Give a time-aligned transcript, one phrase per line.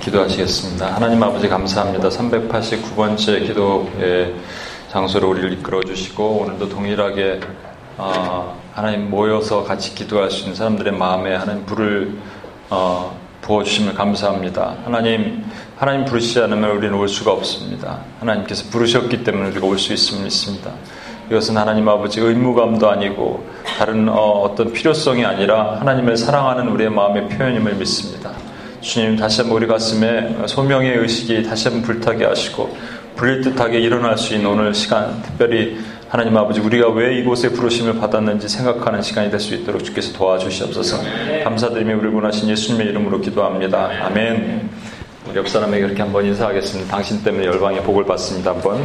[0.00, 0.94] 기도하시겠습니다.
[0.94, 2.08] 하나님 아버지 감사합니다.
[2.08, 4.34] 389번째 기도의
[4.90, 7.40] 장소로 우리를 이끌어 주시고 오늘도 동일하게
[7.98, 12.16] 어, 하나님 모여서 같이 기도할 수 있는 사람들의 마음에 하나님 불을
[12.70, 14.76] 어, 부어주심을 감사합니다.
[14.84, 15.44] 하나님,
[15.76, 17.98] 하나님 부르시지 않으면 우리는 올 수가 없습니다.
[18.20, 20.70] 하나님께서 부르셨기 때문에 우리가 올 수 있음을 믿습니다.
[21.28, 23.46] 이것은 하나님 아버지 의무감도 아니고
[23.78, 28.32] 다른 어, 떤 필요성이 아니라 하나님을 사랑하는 우리의 마음의 표현임을 믿습니다.
[28.80, 32.74] 주님 다시 한번 우리 가슴에 소명의 의식이 다시 한번 불타게 하시고
[33.16, 35.78] 불릴 듯하게 일어날 수 있는 오늘 시간 특별히
[36.12, 40.98] 하나님 아버지 우리가 왜 이곳에 부르심을 받았는지 생각하는 시간이 될 수 있도록 주께서 도와주시옵소서
[41.42, 44.68] 감사드리며 우리 원하신 예수님의 이름으로 기도합니다 아멘
[45.26, 48.84] 우리 옆 사람에게 이렇게 한번 인사하겠습니다 당신 때문에 열방의 복을 받습니다 한번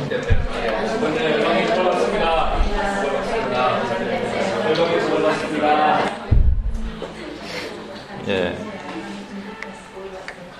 [8.30, 8.58] 예.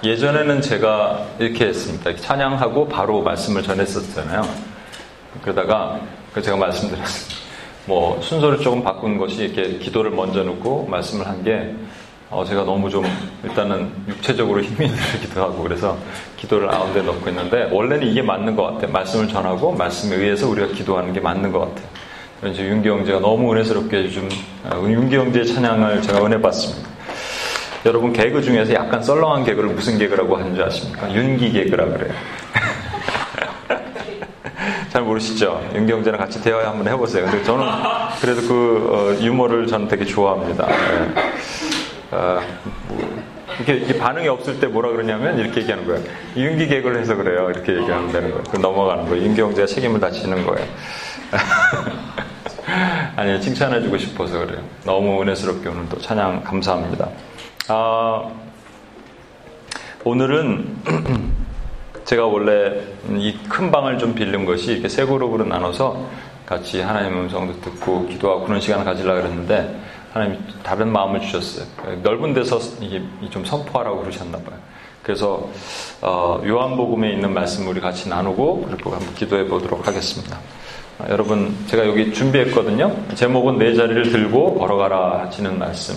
[0.04, 2.16] 예전에는 제가 이렇게 했습니다.
[2.16, 4.48] 찬양하고 바로 말씀을 전했었잖아요.
[5.42, 6.00] 그러다가
[6.38, 7.36] 그 제가 말씀드렸습니다.
[7.88, 11.74] 뭐 순서를 조금 바꾼 것이 이렇게 기도를 먼저 놓고 말씀을 한게
[12.30, 13.04] 어 제가 너무 좀
[13.44, 15.98] 일단은 육체적으로 힘이 들기도 하고 그래서
[16.36, 18.92] 기도를 아웃에 넣고 있는데 원래는 이게 맞는 것 같아요.
[18.92, 22.54] 말씀을 전하고 말씀에 의해서 우리가 기도하는 게 맞는 것 같아요.
[22.54, 24.30] 이제 윤기 형제가 너무 은혜스럽게 요즘
[24.66, 26.88] 어, 윤기 형제의 찬양을 제가 은혜 받습니다.
[27.88, 31.12] 여러분 개그 중에서 약간 썰렁한 개그를 무슨 개그라고 하는 줄 아십니까?
[31.12, 32.14] 윤기 개그라 그래요.
[34.90, 35.70] 잘 모르시죠?
[35.76, 37.26] 윤경재랑 같이 대화 한번 해보세요.
[37.26, 37.66] 근데 저는
[38.22, 40.66] 그래도 그 어, 유머를 저는 되게 좋아합니다.
[40.66, 41.14] 네.
[42.12, 42.40] 어,
[42.88, 43.24] 뭐,
[43.66, 46.04] 이렇게, 반응이 없을 때 뭐라 그러냐면 이렇게 얘기하는 거예요.
[46.36, 47.50] 윤기 개그를 해서 그래요.
[47.50, 48.44] 이렇게 얘기하면 되는 거예요.
[48.50, 49.24] 그 넘어가는 거예요.
[49.26, 50.68] 윤경재가 책임을 다 지는 거예요.
[53.16, 54.62] 아니 칭찬해주고 싶어서 그래요.
[54.86, 57.10] 너무 은혜스럽게 오늘 또 찬양 감사합니다.
[57.68, 58.30] 아,
[60.04, 60.76] 오늘은
[62.08, 66.08] 제가 원래 이 큰 방을 좀 빌린 것이 이렇게 세 그룹으로 나눠서
[66.46, 69.78] 같이 하나님의 음성도 듣고 기도하고 그런 시간을 가지려고 그랬는데
[70.14, 71.66] 하나님 다른 마음을 주셨어요.
[72.04, 74.58] 넓은 데서 이게 좀 선포하라고 그러셨나 봐요.
[75.04, 75.50] 그래서
[76.02, 80.40] 어, 요한복음에 있는 말씀 우리 같이 나누고 그리고 한번 기도해 보도록 하겠습니다.
[81.00, 82.96] 아, 여러분 제가 여기 준비했거든요.
[83.16, 85.94] 제목은 내 자리를 들고 걸어가라 하시는 말씀.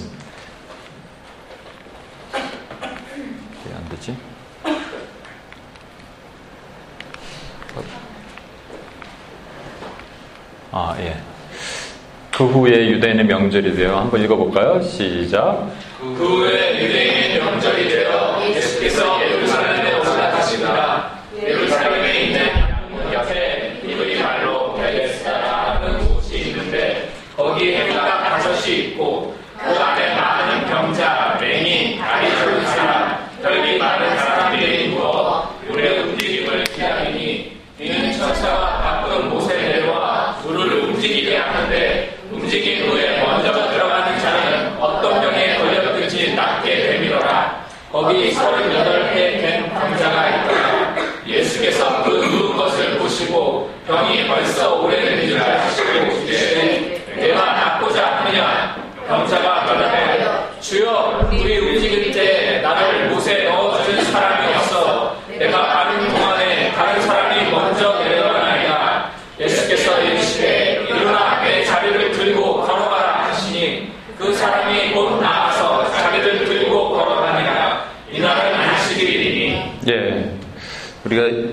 [10.72, 11.16] 아, 예.
[12.30, 14.80] 그 후에 유대인의 명절이 되어 한번 읽어볼까요?
[14.82, 15.68] 시작.
[15.98, 16.59] 그 후에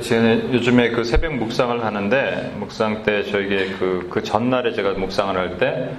[0.07, 5.89] 지금 요즘에 그 새벽 묵상을 하는데 묵상 때 저에게 그, 그 전날에 제가 묵상을 할때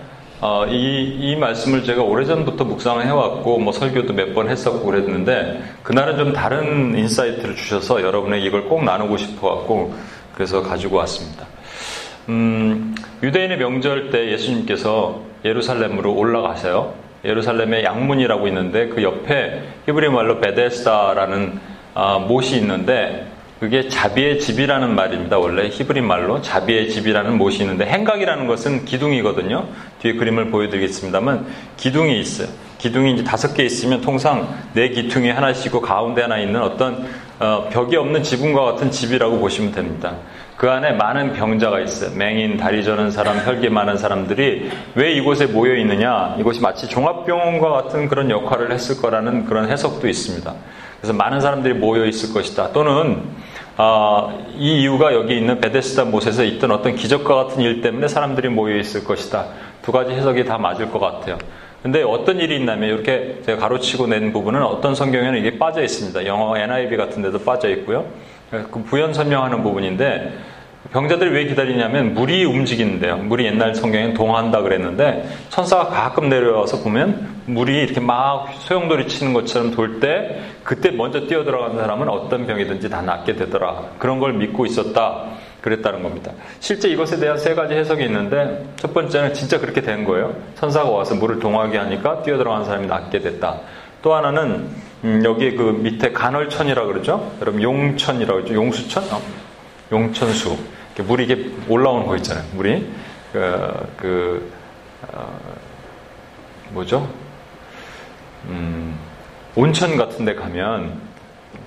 [0.41, 6.17] 어, 이, 이 말씀을 제가 오래전부터 묵상을 해왔고, 뭐 설교도 몇 번 했었고 그랬는데, 그날은
[6.17, 9.93] 좀 다른 insight를 주셔서 여러분에게 이걸 꼭 나누고 싶어갖고,
[10.35, 11.45] 그래서 가지고 왔습니다.
[12.29, 16.95] 음, 유대인의 명절 때 예수님께서 예루살렘으로 올라가세요.
[17.25, 21.59] 예루살렘에 양문이라고 있는데 그 옆에 히브리 말로 베데스다라는
[21.95, 23.27] 아, 못이 있는데
[23.61, 25.39] 그게 자비의 집이라는 말입니다.
[25.39, 29.67] 원래 히브리 말로 자비의 집이라는 못이 있는데 행각이라는 것은 기둥이거든요.
[30.01, 31.47] 뒤에 그림을 보여드리겠습니다만
[31.77, 32.49] 기둥이 있어요.
[32.79, 37.09] 기둥이 이제 다섯 개 있으면 통상 네 기둥이 하나씩고 가운데 하나 있는 어떤
[37.41, 40.15] 어, 벽이 없는 지붕과 같은 집이라고 보시면 됩니다.
[40.57, 42.17] 그 안에 많은 병자가 있어요.
[42.17, 46.35] 맹인, 다리 저는 사람, 혈기 많은 사람들이 왜 이곳에 모여 있느냐?
[46.39, 50.53] 이곳이 마치 종합병원과 같은 그런 역할을 했을 거라는 그런 해석도 있습니다.
[51.01, 52.73] 그래서 많은 사람들이 모여 있을 것이다.
[52.73, 53.23] 또는
[53.81, 58.77] 아, 이 이유가 여기 있는 베데스다 못에서 있던 어떤 기적과 같은 일 때문에 사람들이 모여
[58.77, 59.51] 있을 것이다.
[59.83, 61.39] 두 가지 해석이 다 맞을 것 같아요.
[61.81, 66.27] 근데 어떤 일이 있냐면 이렇게 제가 가로치고 낸 부분은 어떤 성경에는 이게 빠져 있습니다.
[66.27, 68.05] 영어 NIV 같은 데도 빠져 있고요.
[68.51, 70.33] 그 부연 설명하는 부분인데
[70.93, 73.19] 병자들이 왜 기다리냐면 물이 움직이는데요.
[73.19, 79.71] 물이 옛날 성경엔 동한다 그랬는데 천사가 가끔 내려와서 보면 물이 이렇게 막 소용돌이 치는 것처럼
[79.73, 83.83] 돌 때 그때 먼저 뛰어 들어가는 사람은 어떤 병이든지 다 낫게 되더라.
[83.99, 85.25] 그런 걸 믿고 있었다.
[85.61, 86.33] 그랬다는 겁니다.
[86.61, 90.35] 실제 이것에 대한 세 가지 해석이 있는데 첫 번째는 진짜 그렇게 된 거예요.
[90.55, 93.59] 천사가 와서 물을 동하게 하니까 뛰어 들어가는 사람이 낫게 됐다.
[94.01, 94.69] 또 하나는
[95.05, 97.33] 음, 여기 그 밑에 간헐천이라 그러죠.
[97.41, 98.55] 여러분 용천이라고 그러죠.
[98.55, 99.05] 용수천?
[99.11, 99.21] 어.
[99.91, 100.57] 용천수.
[101.03, 102.45] 물이 이게 올라오는 거 있잖아요.
[102.55, 102.91] 물이
[103.33, 104.53] 그, 그
[105.13, 105.39] 어,
[106.71, 107.09] 뭐죠?
[108.47, 108.99] 음,
[109.55, 111.01] 온천 같은 데 가면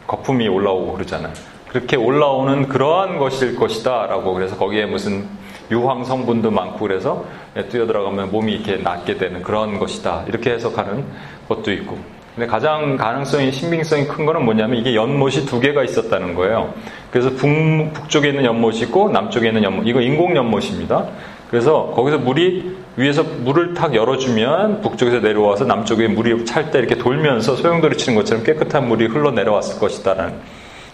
[0.08, 1.34] 거품이 올라오고 그러잖아요.
[1.70, 5.28] 그렇게 올라오는 그러한 것일 것이다 라고 그래서 거기에 무슨
[5.72, 7.26] 유황 성분도 많고 그래서
[7.70, 10.26] 뛰어들어가면 몸이 이렇게 낫게 되는 그런 것이다.
[10.28, 11.06] 이렇게 해석하는
[11.48, 11.98] 것도 있고.
[12.36, 16.74] 근데 가장 가능성이 신빙성이 큰 거는 뭐냐면 이게 연못이 두 개가 있었다는 거예요.
[17.12, 17.48] 그래서 북,
[17.94, 19.86] 북쪽에 있는 연못이 있고 남쪽에 있는 연못.
[19.86, 21.08] 이거 인공 연못입니다.
[21.50, 27.56] 그래서 거기서 물이 위에서 물을 탁 열어주면 북쪽에서 내려와서 남쪽에 물이 찰 때 이렇게 돌면서
[27.58, 30.34] 소용돌이 치는 것처럼 깨끗한 물이 흘러 내려왔을 것이다라는.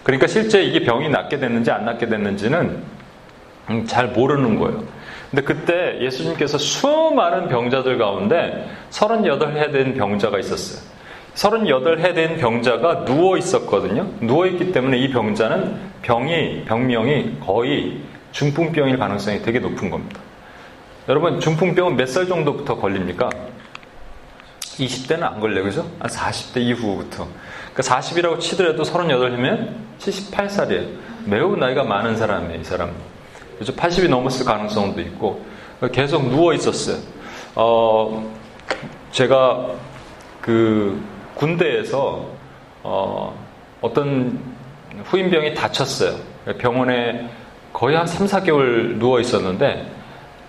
[0.02, 2.82] 그러니까 실제 이게 병이 낫게 됐는지 안 낫게 됐는지는
[3.70, 4.82] 음, 잘 모르는 거예요.
[5.30, 10.97] 근데 그때 예수님께서 수많은 병자들 가운데 38해 된 병자가 있었어요.
[11.38, 14.08] 38해 된 병자가 누워 있었거든요.
[14.20, 18.00] 누워 있기 때문에 이 병자는 병이 병명이 거의
[18.32, 20.20] 중풍병일 가능성이 되게 높은 겁니다.
[21.08, 23.30] 여러분 중풍병은 몇 살 정도부터 걸립니까?
[24.60, 25.64] 20대는 안 걸려요.
[25.64, 25.90] 그죠?
[25.98, 27.26] 한 40대 이후부터.
[27.72, 30.86] 그러니까 40이라고 치더라도 38이면 78살이에요.
[31.24, 32.92] 매우 나이가 많은 사람이에요, 이 사람.
[33.58, 33.74] 그죠?
[33.74, 35.44] 80이 넘었을 가능성도 있고.
[35.92, 36.96] 계속 누워 있었어요.
[37.54, 38.32] 어,
[39.12, 39.70] 제가
[40.40, 41.00] 그
[41.38, 42.26] 군대에서
[42.82, 43.34] 어,
[43.80, 44.38] 어떤
[45.04, 46.16] 후임병이 다쳤어요.
[46.58, 47.28] 병원에
[47.72, 49.90] 거의 한 3, 4개월 누워 있었는데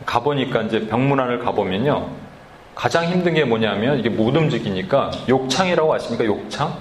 [0.05, 2.09] 가보니까 이제 병문안을 가보면요.
[2.73, 6.25] 가장 힘든 게 뭐냐면 이게 못 움직이니까 욕창이라고 아십니까?
[6.25, 6.73] 욕창?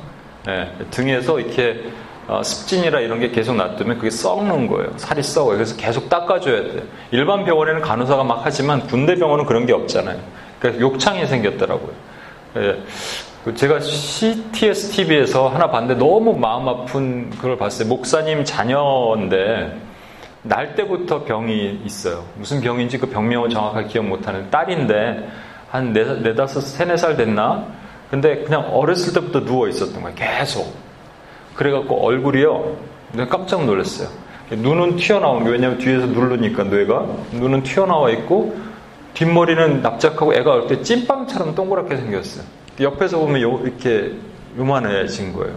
[0.46, 1.82] 네, 등에서 이렇게
[2.28, 4.92] 어, 습진이라 이런 게 계속 놔두면 그게 썩는 거예요.
[4.96, 5.56] 살이 썩어요.
[5.56, 6.82] 그래서 계속 닦아줘야 돼요.
[7.10, 10.18] 일반 병원에는 간호사가 막 하지만 군대 병원은 그런 게 없잖아요.
[10.60, 11.92] 그래서 욕창이 생겼더라고요.
[12.54, 12.84] 네, 그
[13.54, 17.88] 제가 CTS TV에서 하나 봤는데 너무 마음 아픈 그걸 봤어요.
[17.88, 19.80] 목사님 자녀인데
[20.42, 22.24] 날 때부터 병이 있어요.
[22.36, 25.28] 무슨 병인지 그 병명을 정확하게 기억 못하는 딸인데
[25.70, 27.66] 한 네, 네다섯, 세네 살 됐나?
[28.10, 30.16] 근데 그냥 어렸을 때부터 누워 있었던 거예요.
[30.16, 30.72] 계속.
[31.54, 32.76] 그래갖고 얼굴이요.
[33.12, 34.08] 내가 깜짝 놀랐어요.
[34.50, 38.56] 눈은 튀어나온 게 왜냐면 뒤에서 누르니까 뇌가 눈은 튀어나와 있고
[39.12, 42.44] 뒷머리는 납작하고 애가 어릴 때 찐빵처럼 동그랗게 생겼어요.
[42.80, 44.12] 옆에서 보면 요, 이렇게
[44.56, 45.54] 요만해진 거예요.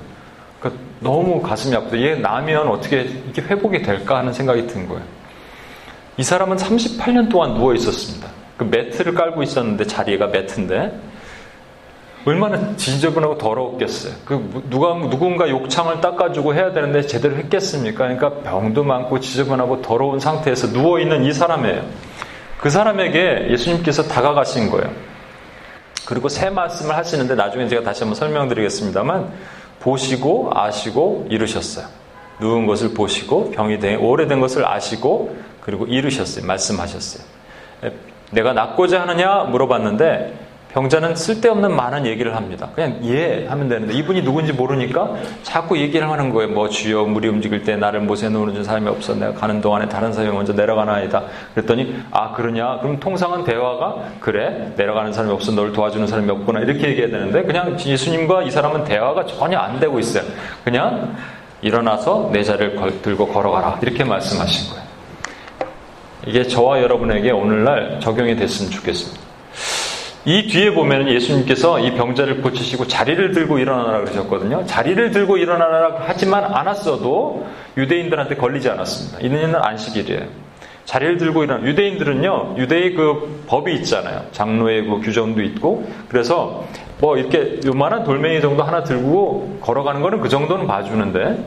[0.59, 1.97] 그러니까 너무 가슴이 아프다.
[1.99, 5.03] 얘 나면 어떻게 이게 회복이 될까 하는 생각이 든 거예요.
[6.17, 8.29] 이 사람은 38년 동안 누워 있었습니다.
[8.57, 10.99] 그 매트를 깔고 있었는데 자리가 매트인데
[12.25, 14.13] 얼마나 지저분하고 더러웠겠어요.
[14.25, 17.97] 그 누가 누군가 욕창을 닦아주고 해야 되는데 제대로 했겠습니까?
[17.97, 21.83] 그러니까 병도 많고 지저분하고 더러운 상태에서 누워 있는 이 사람이에요.
[22.59, 24.91] 그 사람에게 예수님께서 다가가신 거예요.
[26.11, 29.31] 그리고 새 말씀을 하시는데 나중에 제가 다시 한번 설명드리겠습니다만
[29.79, 31.85] 보시고 아시고 이루셨어요.
[32.41, 36.45] 누운 것을 보시고 병이 된 오래된 것을 아시고 그리고 이루셨어요.
[36.45, 37.23] 말씀하셨어요.
[38.31, 42.69] 내가 낫고자 하느냐 물어봤는데 병자는 쓸데없는 많은 얘기를 합니다.
[42.73, 46.49] 그냥 예 하면 되는데 이분이 누군지 모르니까 자꾸 얘기를 하는 거예요.
[46.51, 49.13] 뭐 주여 물이 움직일 때 나를 못에 놓는 사람이 없어.
[49.13, 51.23] 내가 가는 동안에 다른 사람이 먼저 내려가나이다.
[51.53, 52.79] 그랬더니 아 그러냐?
[52.79, 55.51] 그럼 통상은 대화가 그래 내려가는 사람이 없어.
[55.51, 59.99] 너를 도와주는 사람이 없구나 이렇게 얘기해야 되는데 그냥 예수님과 이 사람은 대화가 전혀 안 되고
[59.99, 60.23] 있어요.
[60.63, 61.15] 그냥
[61.61, 64.85] 일어나서 내 자리를 들고 걸어가라 이렇게 말씀하신 거예요.
[66.27, 69.30] 이게 저와 여러분에게 오늘날 적용이 됐으면 좋겠습니다.
[70.23, 74.65] 이 뒤에 보면 예수님께서 이 병자를 고치시고 자리를 들고 일어나라 그러셨거든요.
[74.67, 77.47] 자리를 들고 일어나라 하지만 않았어도
[77.77, 79.19] 유대인들한테 걸리지 않았습니다.
[79.21, 80.51] 이는 안식일이에요.
[80.85, 86.65] 자리를 들고 일어나 유대인들은요 유대의 그 법이 있잖아요 장로의 그 규정도 있고 그래서
[86.99, 91.45] 뭐 이렇게 요만한 돌멩이 정도 하나 들고 걸어가는 거는 그 정도는 봐주는데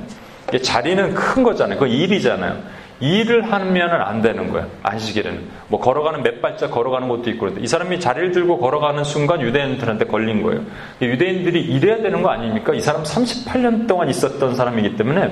[0.62, 2.57] 자리는 큰 거잖아요 그 일이잖아요
[3.00, 7.66] 일을 하면은 안 되는 거야 안식일에는 뭐 걸어가는 몇 발짝 걸어가는 것도 있고 그런데 이
[7.66, 10.62] 사람이 자리를 들고 걸어가는 순간 유대인들한테 걸린 거예요
[11.02, 15.30] 유대인들이 일해야 되는 거 아닙니까 이 사람 38년 동안 있었던 사람이기 때문에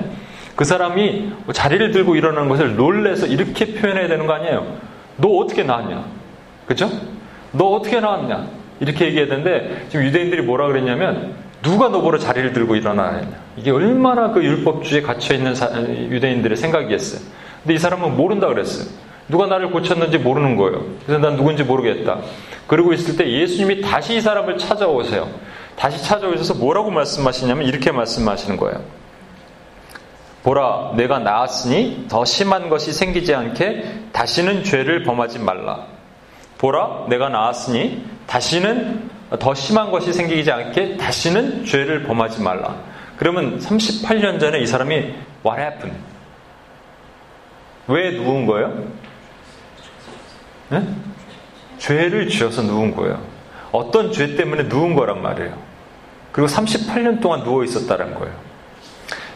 [0.55, 4.77] 그 사람이 자리를 들고 일어나는 것을 놀래서 이렇게 표현해야 되는 거 아니에요?
[5.17, 6.05] 너 어떻게 나왔냐?
[6.67, 6.89] 그죠?
[7.51, 8.47] 너 어떻게 나왔냐?
[8.79, 13.37] 이렇게 얘기해야 되는데 지금 유대인들이 뭐라 그랬냐면 누가 너보러 자리를 들고 일어나야 했냐?
[13.57, 17.21] 이게 얼마나 그 율법주의에 갇혀있는 유대인들의 생각이었어요.
[17.63, 18.87] 근데 이 사람은 모른다 그랬어요.
[19.29, 20.83] 누가 나를 고쳤는지 모르는 거예요.
[21.05, 22.19] 그래서 난 누군지 모르겠다.
[22.67, 25.29] 그러고 있을 때 예수님이 다시 이 사람을 찾아오세요.
[25.75, 28.81] 다시 찾아오셔서 뭐라고 말씀하시냐면 이렇게 말씀하시는 거예요.
[30.43, 35.85] 보라, 내가 나았으니 더 심한 것이 생기지 않게 다시는 죄를 범하지 말라.
[36.57, 42.75] 보라, 내가 나았으니 다시는 더 심한 것이 생기지 않게 다시는 죄를 범하지 말라.
[43.17, 44.93] 그러면 38년 전에 이 사람이
[45.45, 46.12] what happened?
[47.87, 48.87] 왜 누운 거예요?
[50.69, 50.87] 네?
[51.77, 53.21] 죄를 지어서 누운 거예요.
[53.71, 55.57] 어떤 죄 때문에 누운 거란 말이에요.
[56.31, 58.33] 그리고 38년 동안 누워 있었다는 거예요.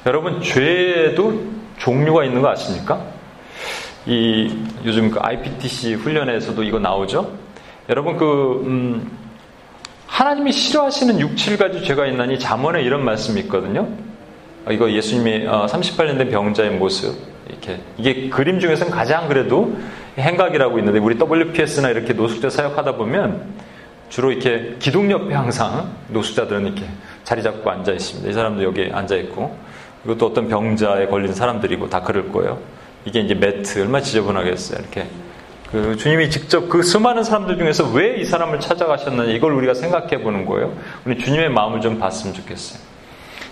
[0.06, 1.44] 여러분 죄에도
[1.78, 3.02] 종류가 있는 거 아십니까?
[4.06, 7.38] 이 요즘 그 IPTC 훈련에서도 이거 나오죠.
[7.90, 9.12] 여러분 그 음,
[10.08, 13.88] 하나님이 싫어하시는 6, 7가지 죄가 있나니 잠언에 이런 말씀이 있거든요.
[14.66, 17.16] 어, 이거 예수님이 38년 어, 된 병자의 모습
[17.50, 19.76] 이렇게 이게 그림 중에서는 가장 그래도
[20.18, 23.44] 행각이라고 있는데 우리 WPS나 이렇게 노숙자 사역하다 보면
[24.10, 26.86] 주로 이렇게 기둥 옆에 항상 노숙자들은 이렇게
[27.24, 28.30] 자리 잡고 앉아 있습니다.
[28.30, 29.56] 이 사람도 여기 앉아 있고
[30.06, 32.60] 이것도 어떤 병자에 걸린 사람들이고 다 그럴 거예요.
[33.06, 34.80] 이게 이제 매트 얼마나 지저분하겠어요.
[34.80, 35.08] 이렇게
[35.72, 40.46] 그 주님이 직접 그 수많은 사람들 중에서 왜 이 사람을 찾아가셨느냐 이걸 우리가 생각해 보는
[40.46, 40.74] 거예요.
[41.06, 42.87] 우리 주님의 마음을 좀 봤으면 좋겠어요.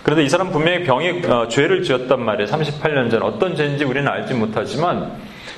[0.06, 2.48] 그런데 이 사람 분명히 병이 어, 죄를 지었단 말이에요.
[2.48, 5.10] 38년 전 어떤 죄인지 우리는 알지 못하지만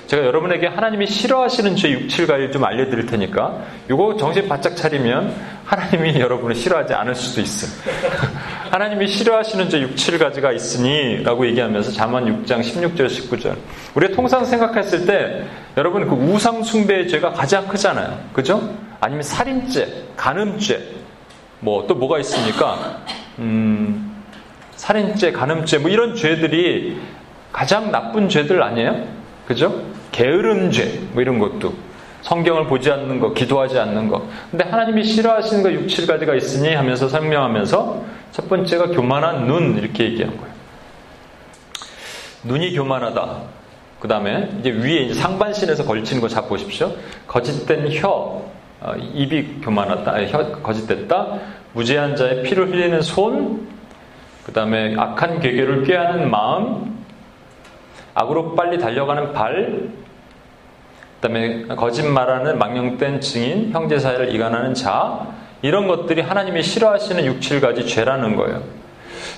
[0.07, 5.35] 제가 여러분에게 하나님이 싫어하시는 죄 6, 7가일 좀 알려드릴 테니까 이거 정신 바짝 차리면
[5.67, 7.71] 하나님이 여러분을 싫어하지 않을 수도 있어요.
[8.73, 13.55] 하나님이 싫어하시는 죄 6, 7가지가 있으니 라고 얘기하면서 잠언 6장 16절 19절
[13.97, 15.45] 우리가 통상 생각했을 때
[15.76, 18.19] 여러분 그 우상 숭배의 죄가 가장 크잖아요.
[18.33, 18.67] 그죠?
[18.99, 20.97] 아니면 살인죄, 간음죄
[21.61, 23.02] 뭐 또 뭐가 있습니까?
[23.40, 24.07] 음,
[24.78, 26.99] 살인죄, 간음죄 뭐 이런 죄들이
[27.52, 29.04] 가장 나쁜 죄들 아니에요?
[29.47, 29.82] 그죠?
[30.12, 31.75] 게으름죄 뭐 이런 것도
[32.23, 34.23] 성경을 보지 않는 것, 기도하지 않는 것.
[34.50, 40.37] 근데 하나님이 싫어하시는 거 6, 7가지가 있으니 하면서 설명하면서 첫 번째가 교만한 눈 이렇게 얘기한
[40.37, 40.52] 거예요.
[42.44, 43.37] 눈이 교만하다.
[43.99, 46.92] 그 다음에 이제 위에 이제 상반신에서 걸치는 거 잡보십시오.
[47.26, 48.08] 거짓된 혀,
[48.80, 51.38] 어, 입이 교만하다, 혀 거짓됐다.
[51.73, 53.66] 무죄한 자의 피를 흘리는 손,
[54.49, 57.05] 그 다음에 악한 괴계를 꾀하는 마음,
[58.14, 59.90] 악으로 빨리 달려가는 발,
[61.21, 65.26] 그 다음에 거짓말하는 망령된 증인, 형제 사이를 이간하는 자
[65.61, 68.62] 이런 것들이 하나님이 싫어하시는 6, 7가지 죄라는 거예요.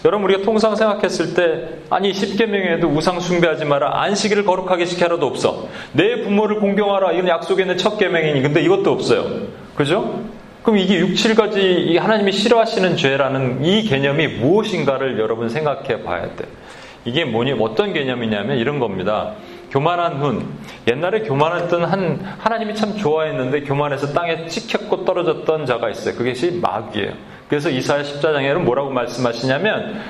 [0.05, 6.23] 여러분 우리가 통상 생각했을 때 아니 10계명에도 우상 숭배하지 마라 안식일을 거룩하게 시켜라도 없어 내
[6.23, 10.23] 부모를 공경하라 이건 약속에 있는 첫 계명이니 근데 이것도 없어요 그죠?
[10.62, 16.45] 그럼 이게 6, 7가지 하나님이 싫어하시는 죄라는 이 개념이 무엇인가를 여러분 생각해 봐야 돼
[17.05, 19.35] 이게 뭐니 어떤 개념이냐면 이런 겁니다
[19.71, 20.59] 교만한 눈.
[20.88, 26.17] 옛날에 교만했던 한 하나님이 참 좋아했는데 교만해서 땅에 찍혔고 떨어졌던 자가 있어요.
[26.17, 27.12] 그것이 마귀예요.
[27.49, 30.00] 그래서 이사야 14장에는 뭐라고 말씀하시냐면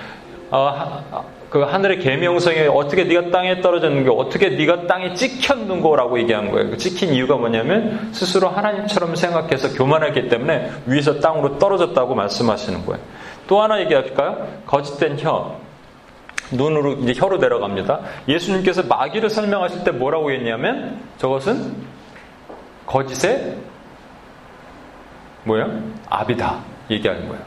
[0.51, 6.71] 어, 그 하늘의 계명성에 어떻게 네가 땅에 떨어졌는가 어떻게 네가 땅에 찍혔는 거라고 얘기한 거예요.
[6.71, 13.03] 그 찍힌 이유가 뭐냐면 스스로 하나님처럼 생각해서 교만했기 때문에 위에서 땅으로 떨어졌다고 말씀하시는 거예요.
[13.49, 14.47] 또 하나 얘기할까요?
[14.65, 15.59] 거짓된 혀.
[16.53, 18.01] 눈으로 이제 혀로 내려갑니다.
[18.29, 21.75] 예수님께서 마귀를 설명하실 때 뭐라고 했냐면 저것은
[22.87, 23.57] 거짓의
[25.45, 25.69] 뭐야?
[26.09, 27.43] 압이다 얘기하는 거예요.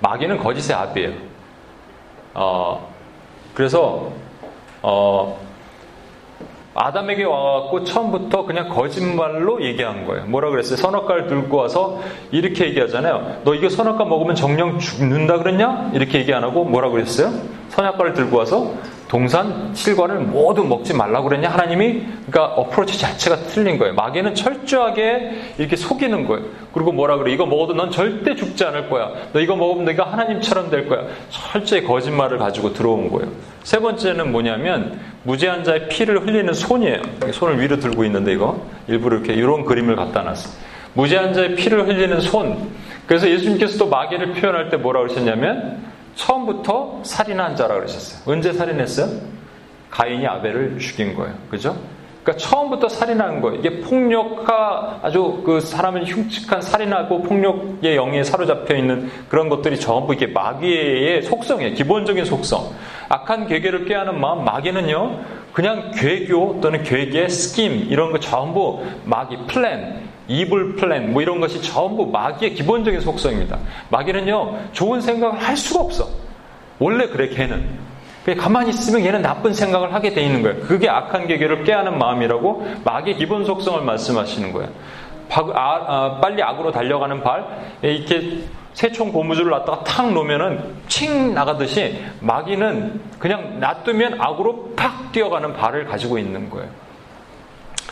[0.00, 1.12] 마귀는 거짓의 압이에요.
[2.34, 2.95] 어,
[3.56, 4.12] 그래서
[4.82, 5.40] 어,
[6.74, 10.26] 아담에게 와갖고 처음부터 그냥 거짓말로 얘기한 거예요.
[10.26, 10.76] 뭐라 그랬어요?
[10.76, 13.40] 선악과를 들고 와서 이렇게 얘기하잖아요.
[13.44, 15.92] 너 이거 선악과 먹으면 정령 죽는다 그랬냐?
[15.94, 17.32] 이렇게 얘기 안 하고 뭐라 그랬어요?
[17.70, 18.74] 선악과를 들고 와서
[19.08, 21.48] 동산 실과를 모두 먹지 말라고 그랬냐?
[21.48, 23.94] 하나님이 그러니까 어프로치 자체가 틀린 거예요.
[23.94, 26.44] 마귀는 철저하게 이렇게 속이는 거예요.
[26.72, 27.32] 그리고 뭐라 그래?
[27.32, 29.12] 이거 먹어도 넌 절대 죽지 않을 거야.
[29.32, 31.04] 너 이거 먹으면 네가 하나님처럼 될 거야.
[31.30, 33.30] 철저히 거짓말을 가지고 들어온 거예요.
[33.62, 37.02] 세 번째는 뭐냐면 무죄한 자의 피를 흘리는 손이에요.
[37.32, 40.50] 손을 위로 들고 있는데 이거 일부러 이렇게 이런 그림을 갖다 놨어.
[40.94, 42.70] 무죄한 자의 피를 흘리는 손.
[43.06, 48.22] 그래서 예수님께서 도 마귀를 표현할 때 뭐라고 그러셨냐면 처음부터 살인한 자라고 그러셨어요.
[48.26, 49.08] 언제 살인했어요?
[49.90, 51.34] 가인이 아벨을 죽인 거예요.
[51.48, 51.76] 그죠?
[52.26, 53.60] 그러니까 처음부터 살인하는 거예요.
[53.60, 60.26] 이게 폭력과 아주 그 사람을 흉측한 살인하고 폭력의 영에 사로잡혀 있는 그런 것들이 전부 이게
[60.26, 61.74] 마귀의 속성이에요.
[61.74, 62.72] 기본적인 속성.
[63.08, 65.20] 악한 괴계를 꾀하는 마음, 마귀는요,
[65.52, 71.62] 그냥 궤교 또는 궤계, scheme, 이런 거 전부 마귀, plan, evil plan, 뭐 이런 것이
[71.62, 73.58] 전부 마귀의 기본적인 속성입니다.
[73.90, 76.08] 마귀는요, 좋은 생각을 할 수가 없어.
[76.78, 77.86] 원래 그래, 걔는.
[78.34, 80.60] 가만히 있으면 얘는 나쁜 생각을 하게 돼 있는 거예요.
[80.62, 84.68] 그게 악한 계교를 꾀하는 마음이라고 마귀의 기본 속성을 말씀하시는 거예요.
[85.30, 87.44] 아, 아, 빨리 악으로 달려가는 발,
[87.82, 88.40] 이렇게
[88.74, 96.18] 새총 고무줄을 놨다가 탁 놓으면은 칭 나가듯이 마귀는 그냥 놔두면 악으로 팍 뛰어가는 발을 가지고
[96.18, 96.68] 있는 거예요.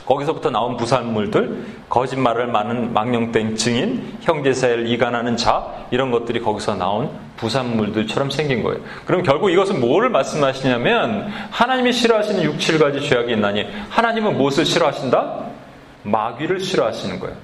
[0.07, 8.31] 거기서부터 나온 부산물들, 거짓말을 많은 망령된 증인, 형제사를 이간하는 자, 이런 것들이 거기서 나온 부산물들처럼
[8.31, 8.81] 생긴 거예요.
[9.07, 15.45] 그럼 결국 이것은 뭐를 말씀하시냐면, 하나님이 싫어하시는 6, 7가지 죄악이 있나니, 하나님은 무엇을 싫어하신다?
[16.03, 17.37] 마귀를 싫어하시는 거예요.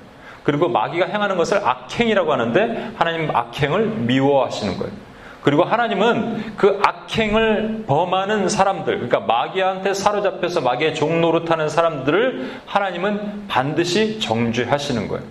[0.43, 4.93] 그리고 마귀가 행하는 것을 악행이라고 하는데, 하나님 악행을 미워하시는 거예요.
[5.42, 15.09] 그리고 하나님은 그 악행을 범하는 사람들, 그러니까 마귀한테 사로잡혀서 마귀의 종노릇하는 사람들을 하나님은 반드시 정죄하시는
[15.09, 15.25] 거예요.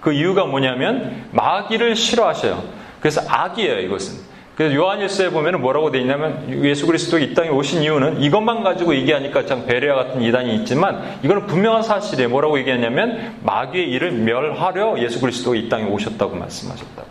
[0.00, 2.62] 그 이유가 뭐냐면 마귀를 싫어하셔요.
[3.00, 4.26] 그래서 악이에요, 이것은.
[4.56, 9.44] 그래서 요한일서에 보면 뭐라고 되어 있냐면 예수 그리스도 이 땅에 오신 이유는 이것만 가지고 얘기하니까
[9.44, 12.30] 참 베레아 같은 이단이 있지만 이거는 분명한 사실이에요.
[12.30, 17.02] 뭐라고 얘기했냐면 마귀의 일을 멸하려 예수 그리스도가 이 땅에 오셨다고 말씀하셨다.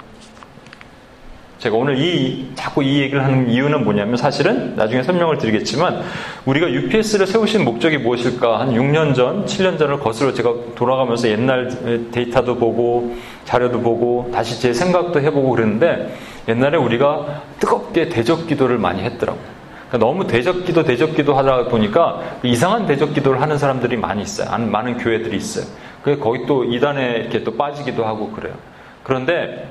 [1.65, 6.03] 제가 오늘 이 자꾸 이 얘기를 하는 이유는 뭐냐면 사실은 나중에 설명을 드리겠지만
[6.45, 12.57] 우리가 UPS를 세우신 목적이 무엇일까 한 6년 전, 7년 전을 거슬러 제가 돌아가면서 옛날 데이터도
[12.57, 16.15] 보고 자료도 보고 다시 제 생각도 해보고 그랬는데
[16.47, 19.55] 옛날에 우리가 뜨겁게 대적 기도를 많이 했더라고요.
[19.89, 24.55] 그러니까 너무 대적 기도, 대적 기도 하다 보니까 이상한 대적 기도를 하는 사람들이 많이 있어요.
[24.55, 25.65] 많은 교회들이 있어요.
[26.03, 28.53] 그 거기 또 이단에 이렇게 또 빠지기도 하고 그래요.
[29.01, 29.67] 그런데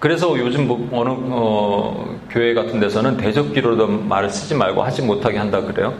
[0.00, 5.60] 그래서 요즘 뭐 어느 어, 교회 같은 데서는 대적기로도 말을 쓰지 말고 하지 못하게 한다
[5.60, 5.94] 그래요.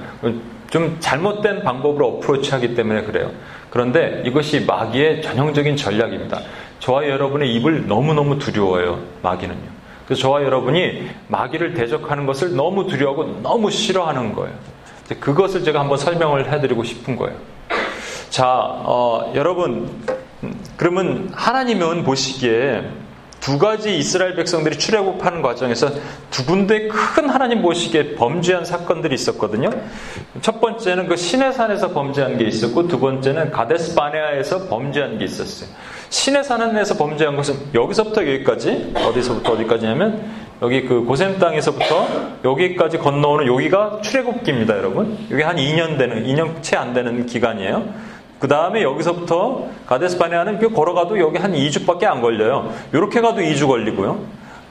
[0.70, 3.30] 좀 잘못된 방법으로 어프로치하기 때문에 그래요.
[3.68, 6.40] 그런데 이것이 마귀의 전형적인 전략입니다.
[6.78, 9.00] 저와 여러분의 입을 너무너무 두려워요.
[9.22, 9.80] 마귀는요.
[10.06, 14.54] 그래서 저와 여러분이 마귀를 대적하는 것을 너무 두려워하고 너무 싫어하는 거예요.
[15.20, 17.36] 그것을 제가 한번 설명을 해드리고 싶은 거예요.
[18.30, 19.90] 자, 어, 여러분,
[20.76, 22.82] 그러면 하나님은 보시기에
[23.40, 25.90] 두 가지 이스라엘 백성들이 출애굽하는 과정에서
[26.30, 29.70] 두 군데 큰 하나님 보시기에 범죄한 사건들이 있었거든요.
[30.42, 35.70] 첫 번째는 그 시내산에서 범죄한 게 있었고 두 번째는 가데스 바네아에서 범죄한 게 있었어요.
[36.10, 42.06] 시내산에서 범죄한 것은 여기서부터 여기까지 어디서부터 어디까지냐면 여기 그 고셈 땅에서부터
[42.44, 45.16] 여기까지 건너오는 여기가 출애굽기입니다, 여러분.
[45.30, 48.09] 여기 한 2년 되는 2년 채 안 되는 기간이에요.
[48.40, 52.72] 그 다음에 여기서부터 가데스바네아는 걸어가도 여기 한 2주밖에 안 걸려요.
[52.92, 54.18] 이렇게 가도 2주 걸리고요.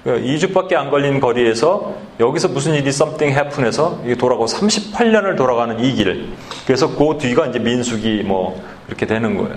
[0.05, 6.29] 2주밖에 안 걸린 거리에서 여기서 무슨 일이 something happen해서 돌아가고 38년을 돌아가는 이 길.
[6.65, 9.55] 그래서 그 뒤가 이제 민숙이 뭐 그렇게 되는 거예요.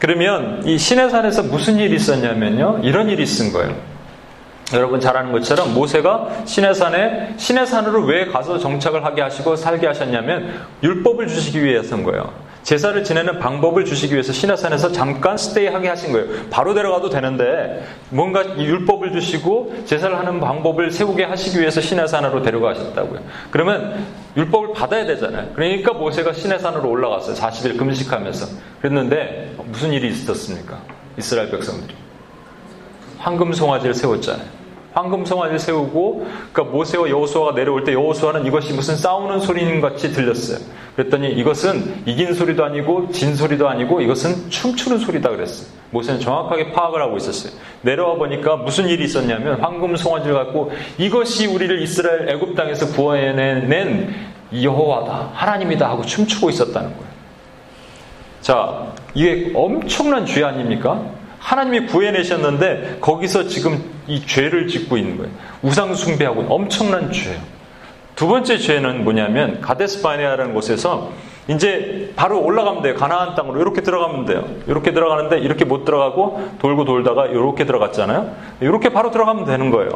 [0.00, 2.80] 그러면 이 시내산에서 무슨 일이 있었냐면요.
[2.82, 3.93] 이런 일이 있은 거예요.
[4.74, 11.28] 여러분 잘 아는 것처럼 모세가 시내산에 시내산으로 왜 가서 정착을 하게 하시고 살게 하셨냐면 율법을
[11.28, 12.44] 주시기 위해서인 거예요.
[12.64, 16.26] 제사를 지내는 방법을 주시기 위해서 신화산에서 잠깐 스테이하게 하신 거예요.
[16.50, 23.20] 바로 데려가도 되는데 뭔가 율법을 주시고 제사를 하는 방법을 세우게 하시기 위해서 신화산으로 데려가셨다고요.
[23.50, 24.06] 그러면
[24.36, 25.50] 율법을 받아야 되잖아요.
[25.54, 27.36] 그러니까 모세가 신화산으로 올라갔어요.
[27.36, 28.46] 40일 금식하면서.
[28.80, 30.78] 그랬는데 무슨 일이 있었습니까?
[31.18, 31.94] 이스라엘 백성들이.
[33.18, 34.63] 황금 송아지를 세웠잖아요.
[34.94, 40.58] 황금 성화를 세우고 그러니까 모세와 여호수아가 내려올 때 여호수아는 이것이 무슨 싸우는 소리인 같이 들렸어요.
[40.94, 45.66] 그랬더니 이것은 이긴 소리도 아니고 진 소리도 아니고 이것은 춤추는 소리다 그랬어요.
[45.90, 47.52] 모세는 정확하게 파악을 하고 있었어요.
[47.82, 54.14] 내려와 보니까 무슨 일이 있었냐면 황금 송아지를 갖고 이것이 우리를 이스라엘 애굽 땅에서 구원해낸
[54.62, 57.14] 여호와다 하나님이다 하고 춤추고 있었다는 거예요.
[58.40, 61.02] 자, 이게 엄청난 죄 아닙니까?
[61.44, 65.30] 하나님이 구해내셨는데 거기서 지금 이 죄를 짓고 있는 거예요.
[65.62, 67.38] 우상 숭배하고 엄청난 죄예요.
[68.16, 71.10] 두 번째 죄는 뭐냐면 가데스 바네아라는 곳에서
[71.46, 72.94] 이제 바로 올라가면 돼요.
[72.94, 74.46] 가나안 땅으로 이렇게 들어가면 돼요.
[74.66, 78.34] 이렇게 들어가는데 이렇게 못 들어가고 돌고 돌다가 이렇게 들어갔잖아요.
[78.62, 79.90] 이렇게 바로 들어가면 되는 거예요.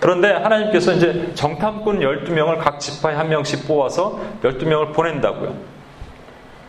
[0.00, 5.54] 그런데 하나님께서 이제 정탐꾼 12명을 각 지파에 한 명씩 뽑아서 12명을 보낸다고요.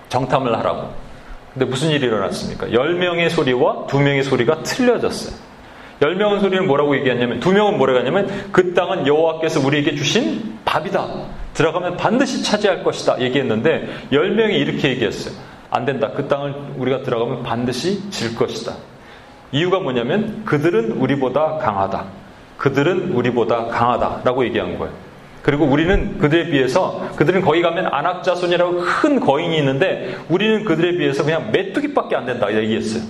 [0.10, 1.05] 정탐을 하라고.
[1.56, 2.68] 근데 무슨 일이 일어났습니까?
[2.68, 5.34] 10명의 소리와 2명의 소리가 틀려졌어요.
[6.02, 11.08] 10명은 소리는 뭐라고 얘기했냐면 2명은 뭐라고 했냐면 그 땅은 여호와께서 우리에게 주신 밥이다.
[11.54, 13.22] 들어가면 반드시 차지할 것이다.
[13.22, 15.34] 얘기했는데 10명이 이렇게 얘기했어요.
[15.70, 16.12] 안 된다.
[16.14, 18.74] 그 땅을 우리가 들어가면 반드시 질 것이다.
[19.54, 22.04] 이유가 뭐냐면 그들은 우리보다 강하다.
[22.58, 25.05] 그들은 우리보다 강하다라고 얘기한 거예요.
[25.46, 31.52] 그리고 우리는 그들에 비해서 그들은 거기 가면 안악자손이라고 큰 거인이 있는데 우리는 그들에 비해서 그냥
[31.52, 33.04] 메뚜기밖에 안 된다 얘기했어요.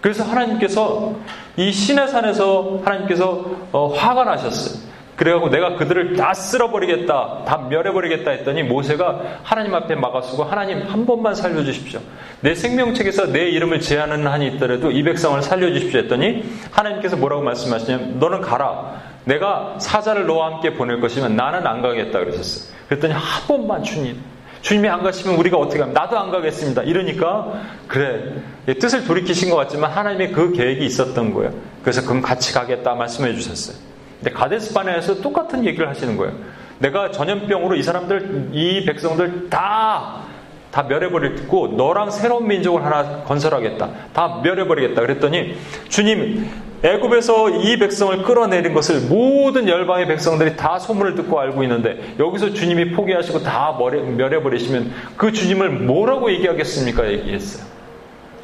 [0.00, 1.16] 그래서 하나님께서
[1.58, 4.88] 이 시내산에서 하나님께서 어, 화가 나셨어요.
[5.16, 11.34] 그래갖고 내가 그들을 다 쓸어버리겠다, 다 멸해버리겠다 했더니 모세가 하나님 앞에 막아쓰고 하나님 한 번만
[11.34, 12.00] 살려주십시오.
[12.40, 18.40] 내 생명책에서 내 이름을 제하는 한이 있더라도 이 백성을 살려주십시오 했더니 하나님께서 뭐라고 말씀하시냐면 너는
[18.40, 19.09] 가라.
[19.24, 22.74] 내가 사자를 너와 함께 보낼 것이면 나는 안 가겠다 그러셨어요.
[22.88, 24.16] 그랬더니 한 번만 주님.
[24.62, 26.82] 주님이 안 가시면 우리가 어떻게 하면 나도 안 가겠습니다.
[26.82, 28.34] 이러니까 그래
[28.78, 31.52] 뜻을 돌이키신 것 같지만 하나님의 그 계획이 있었던 거예요.
[31.82, 33.76] 그래서 그럼 같이 가겠다 말씀해 주셨어요.
[34.18, 36.34] 근데 가데스 바네에서 똑같은 얘기를 하시는 거예요.
[36.78, 40.24] 내가 전염병으로 이 사람들 이 백성들 다
[40.70, 43.88] 다 멸해버리고 너랑 새로운 민족을 하나 건설하겠다.
[44.12, 45.00] 다 멸해버리겠다.
[45.00, 45.56] 그랬더니
[45.88, 46.48] 주님
[46.82, 52.92] 애굽에서 이 백성을 끌어내린 것을 모든 열방의 백성들이 다 소문을 듣고 알고 있는데 여기서 주님이
[52.92, 53.76] 포기하시고 다
[54.16, 57.10] 멸해버리시면 그 주님을 뭐라고 얘기하겠습니까?
[57.12, 57.66] 얘기했어요.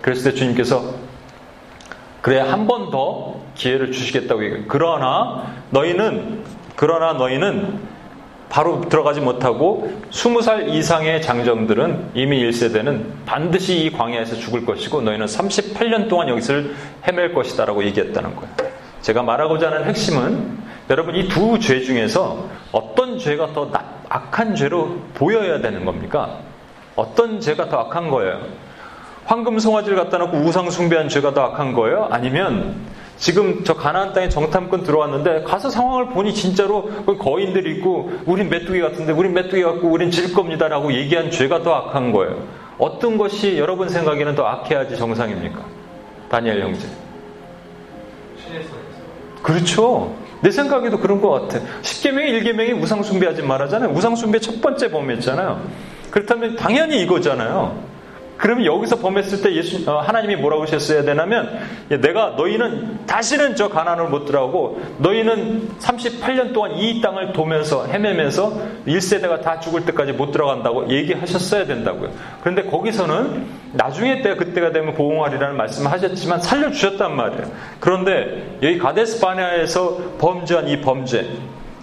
[0.03, 0.95] 그랬을 때 주님께서
[2.21, 4.65] 그래 한 번 더 기회를 주시겠다고 얘기해요.
[4.69, 6.43] 그러나 너희는
[6.75, 7.79] 그러나 너희는
[8.49, 16.09] 바로 들어가지 못하고 20살 이상의 장정들은 이미 1세대는 반드시 이 광야에서 죽을 것이고 너희는 38년
[16.09, 16.55] 동안 여기서
[17.07, 18.51] 헤맬 것이다라고 얘기했다는 거예요.
[19.03, 20.59] 제가 말하고자 하는 핵심은
[20.91, 23.71] 여러분 이 두 죄 중에서 어떤 죄가 더
[24.09, 26.39] 악한 죄로 보여야 되는 겁니까?
[26.95, 28.41] 어떤 죄가 더 악한 거예요?
[29.25, 32.07] 황금 송아지를 갖다 놓고 우상 숭배한 죄가 더 악한 거예요?
[32.11, 32.77] 아니면
[33.17, 36.85] 지금 저 가나안 땅에 정탐꾼 들어왔는데 가서 상황을 보니 진짜로
[37.19, 42.13] 거인들이 있고 우린 메뚜기 같은데 우린 메뚜기 같고 우린 질 겁니다라고 얘기한 죄가 더 악한
[42.13, 42.43] 거예요.
[42.79, 45.65] 어떤 것이 여러분 생각에는 더 악해야지 정상입니까?
[46.29, 46.87] 다니엘 형제.
[49.43, 50.15] 그렇죠.
[50.43, 51.65] 내 생각에도 그런 것 같아.
[51.83, 53.91] 10개명이 1개명이 우상숭배하지 말하잖아요.
[53.91, 55.61] 우상숭배 첫 번째 범했잖아요.
[56.11, 57.96] 그렇다면 당연히 이거잖아요.
[58.37, 64.09] 그러면 여기서 범했을 때 예수 어, 하나님이 뭐라고 하셨어야 되냐면 내가 너희는 다시는 저 가난을
[64.09, 70.89] 못 들어가고 너희는 38년 동안 이 땅을 도면서 헤매면서 1세대가 다 죽을 때까지 못 들어간다고
[70.91, 72.11] 얘기하셨어야 된다고요.
[72.43, 77.51] 그런데 거기서는 나중에 때 그때가 되면 보응하리라는 말씀을 하셨지만 살려주셨단 말이에요.
[77.81, 81.27] 그런데 여기 가데스 바네아에서 범죄한 이 범죄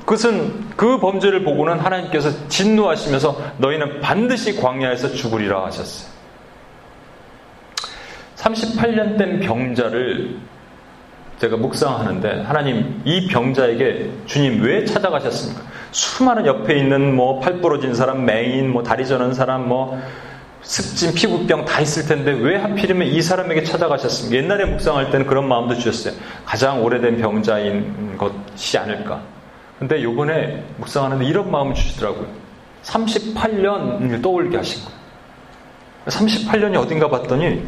[0.01, 6.12] 그것은 그 범죄를 보고는 하나님께서 진노하시면서 너희는 반드시 광야에서 죽으리라 하셨어요.
[8.43, 10.35] 38년 된 병자를
[11.39, 15.63] 제가 묵상하는데 하나님 이 병자에게 주님 왜 찾아가셨습니까?
[15.91, 19.99] 수많은 옆에 있는 뭐 팔 부러진 사람, 맹인, 뭐 다리 저는 사람, 뭐
[20.61, 24.41] 습진, 피부병 다 있을 텐데 왜 하필이면 이 사람에게 찾아가셨습니까?
[24.43, 26.13] 옛날에 묵상할 때는 그런 마음도 주셨어요.
[26.45, 29.21] 가장 오래된 병자인 것이 아닐까.
[29.79, 32.27] 근데 요번에 묵상하는데 이런 마음을 주시더라고요.
[32.83, 34.97] 38년을 떠올리게 하신 거예요.
[36.07, 37.63] 38년이 어딘가 봤더니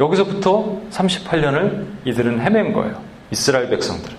[0.00, 3.00] 여기서부터 38년을 이들은 헤맨 거예요.
[3.30, 4.16] 이스라엘 백성들은.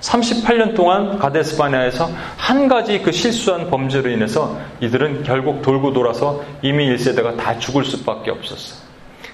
[0.00, 7.36] 38년 동안 가데스바냐에서 한 가지 그 실수한 범죄로 인해서 이들은 결국 돌고 돌아서 이미 1세대가
[7.36, 8.84] 다 죽을 수밖에 없었어요.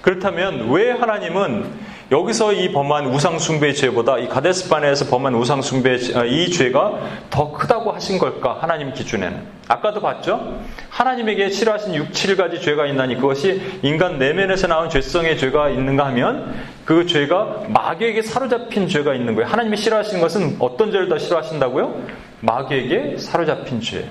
[0.01, 1.65] 그렇다면 왜 하나님은
[2.11, 6.99] 여기서 이 범한 우상숭배 죄보다 이 가데스바네에서 범한 우상숭배 어, 이 죄가
[7.31, 8.59] 더 크다고 하신 걸까?
[8.61, 9.61] 하나님 기준에는.
[9.69, 10.61] 아까도 봤죠?
[10.89, 16.53] 하나님에게 싫어하신 6, 7가지 죄가 있나니 그것이 인간 내면에서 나온 죄성의 죄가 있는가 하면
[16.85, 19.49] 그 죄가 마귀에게 사로잡힌 죄가 있는 거예요.
[19.49, 21.95] 하나님이 싫어하시는 것은 어떤 죄를 더 싫어하신다고요?
[22.41, 24.11] 마귀에게 사로잡힌 죄예요.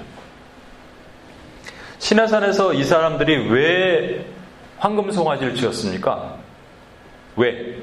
[1.98, 4.26] 신화산에서 이 사람들이 왜
[4.78, 6.38] 황금 송아지를 지었습니까?
[7.39, 7.78] 왜?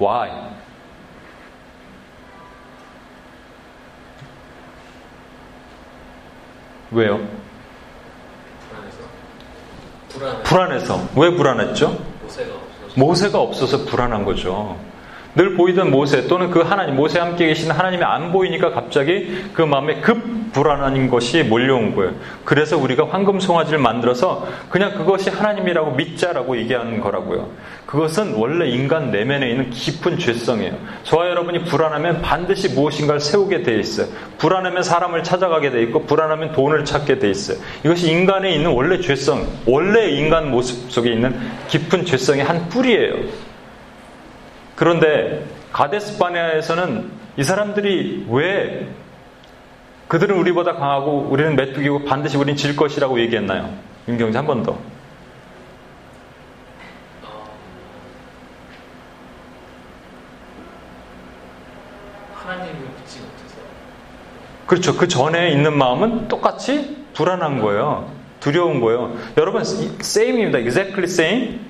[0.00, 0.30] Why?
[6.92, 7.20] 왜요?
[10.08, 10.42] 불안해서.
[10.44, 11.08] 불안해서.
[11.16, 11.88] 왜 불안했죠?
[12.22, 12.92] 모세가 없어서.
[12.96, 14.78] 모세가 없어서 불안한 거죠.
[15.34, 20.00] 늘 보이던 모세 또는 그 하나님, 모세 함께 계신 하나님이 안 보이니까 갑자기 그 마음에
[20.00, 22.12] 급 불안한 것이 몰려온 거예요.
[22.44, 27.48] 그래서 우리가 황금 송아지를 만들어서 그냥 그것이 하나님이라고 믿자라고 얘기하는 거라고요.
[27.86, 30.74] 그것은 원래 인간 내면에 있는 깊은 죄성이에요.
[31.04, 34.06] 저와 여러분이 불안하면 반드시 무엇인가를 세우게 돼 있어요.
[34.38, 37.56] 불안하면 사람을 찾아가게 돼 있고 불안하면 돈을 찾게 돼 있어요.
[37.84, 41.34] 이것이 인간에 있는 원래 죄성, 원래 인간 모습 속에 있는
[41.68, 43.51] 깊은 죄성의 한 뿌리예요.
[44.82, 48.88] 그런데 가데스 바네아에서는 이 사람들이 왜
[50.08, 53.72] 그들은 우리보다 강하고 우리는 메뚜기고 반드시 우린 질 것이라고 얘기했나요?
[54.08, 54.76] 윤경재 한번 더.
[62.34, 63.58] 하나님을 믿지 못해서
[64.66, 64.96] 그렇죠.
[64.96, 68.10] 그 전에 있는 마음은 똑같이 불안한 거예요.
[68.40, 69.16] 두려운 거예요.
[69.36, 70.58] 여러분, same입니다.
[70.58, 71.60] exactly same.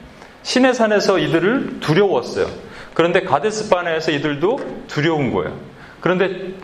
[0.45, 2.72] 신의 산에서 이들을 두려웠어요.
[2.95, 5.59] 그런데 가데스 바네에서 이들도 두려운 거예요.
[6.01, 6.55] 그런데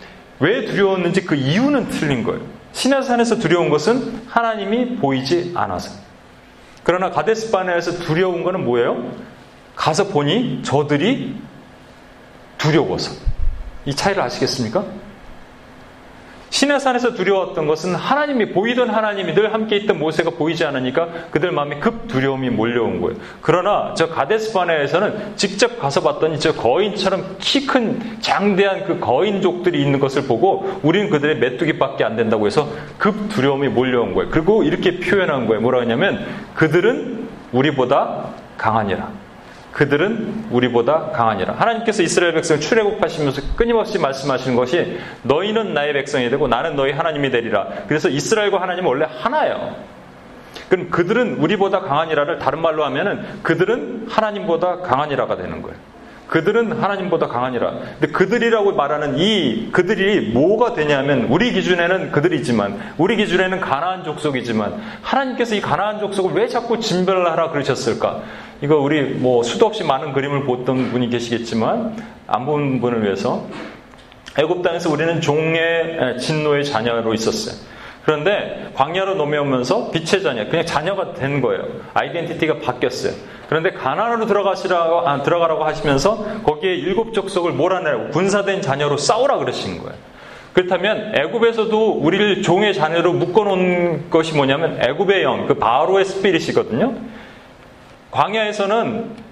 [0.41, 2.41] 왜 두려웠는지 그 이유는 틀린 거예요.
[2.73, 5.91] 신의 산에서 두려운 것은 하나님이 보이지 않아서.
[6.85, 9.13] 그러나 가데스 바네에서 두려운 것은 뭐예요?
[9.75, 11.37] 가서 보니 저들이
[12.57, 13.13] 두려워서.
[13.85, 14.85] 이 차이를 아시겠습니까?
[16.51, 21.79] 신의 산에서 두려웠던 것은 하나님이 보이던 하나님이 늘 함께 있던 모세가 보이지 않으니까 그들 마음에
[21.79, 23.19] 급 두려움이 몰려온 거예요.
[23.41, 30.23] 그러나 저 가데스바네에서는 직접 가서 봤더니 저 거인처럼 키 큰 장대한 그 거인족들이 있는 것을
[30.23, 34.31] 보고 우리는 그들의 메뚜기밖에 안 된다고 해서 급 두려움이 몰려온 거예요.
[34.31, 35.61] 그리고 이렇게 표현한 거예요.
[35.61, 39.28] 뭐라 하냐면 그들은 우리보다 강하니라.
[39.73, 41.55] 그들은 우리보다 강하니라.
[41.55, 47.69] 하나님께서 이스라엘 백성을 출애굽하시면서 끊임없이 말씀하시는 것이 너희는 나의 백성이 되고 나는 너희 하나님이 되리라.
[47.87, 49.77] 그래서 이스라엘과 하나님은 원래 하나예요.
[50.69, 55.77] 그럼 그들은 우리보다 강하니라를 다른 말로 하면은 그들은 하나님보다 강하니라가 되는 거예요.
[56.29, 57.71] 그들은 하나님보다 강하니라.
[57.99, 65.55] 근데 그들이라고 말하는 이 그들이 뭐가 되냐면 우리 기준에는 그들이지만 우리 기준에는 가나안 족속이지만 하나님께서
[65.55, 68.21] 이 가나안 족속을 왜 자꾸 진별하라 그러셨을까?
[68.61, 73.47] 이거 우리 뭐 수도 없이 많은 그림을 보던 분이 계시겠지만 안 본 분을 위해서
[74.39, 77.57] 애굽 땅에서 우리는 종의 진노의 자녀로 있었어요.
[78.05, 81.65] 그런데 광야로 넘어오면서 빛의 자녀, 그냥 자녀가 된 거예요.
[81.93, 83.13] 아이덴티티가 바뀌었어요.
[83.49, 89.95] 그런데 가나안으로 들어가시라고 아, 들어가라고 하시면서 거기에 일곱 족속을 몰아내라고 군사된 자녀로 싸우라 그러신 거예요.
[90.55, 96.95] 그렇다면 애굽에서도 우리를 종의 자녀로 묶어놓은 것이 뭐냐면 애굽의 영, 그 바로의 스피릿이거든요.
[98.11, 99.29] 광야에서는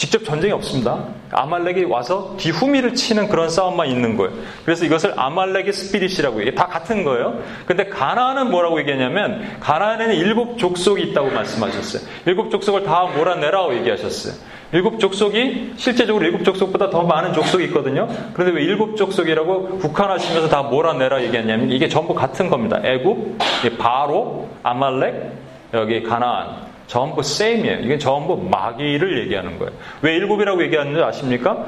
[0.00, 1.04] 직접 전쟁이 없습니다.
[1.30, 4.32] 아말렉이 와서 뒤후미를 치는 그런 싸움만 있는 거예요.
[4.64, 6.54] 그래서 이것을 아말렉의 스피릿이라고 얘기해요.
[6.54, 7.42] 다 같은 거예요.
[7.66, 12.08] 근데 가나안은 뭐라고 얘기하냐면 가나안에는 일곱 족속이 있다고 말씀하셨어요.
[12.24, 14.34] 일곱 족속을 다 몰아내라고 얘기하셨어요.
[14.72, 18.08] 일곱 족속이 실제적으로 일곱 족속보다 더 많은 족속이 있거든요.
[18.32, 22.80] 그런데 왜 일곱 족속이라고 국한하시면서 다 몰아내라 얘기하냐면 이게 전부 같은 겁니다.
[22.82, 23.36] 애굽,
[23.78, 25.32] 바로, 아말렉,
[25.74, 26.69] 여기 가나안.
[26.90, 27.78] 전부 세임이에요.
[27.82, 29.72] 이게 전부 마귀를 얘기하는 거예요.
[30.02, 31.64] 왜 일곱이라고 얘기하는지 아십니까?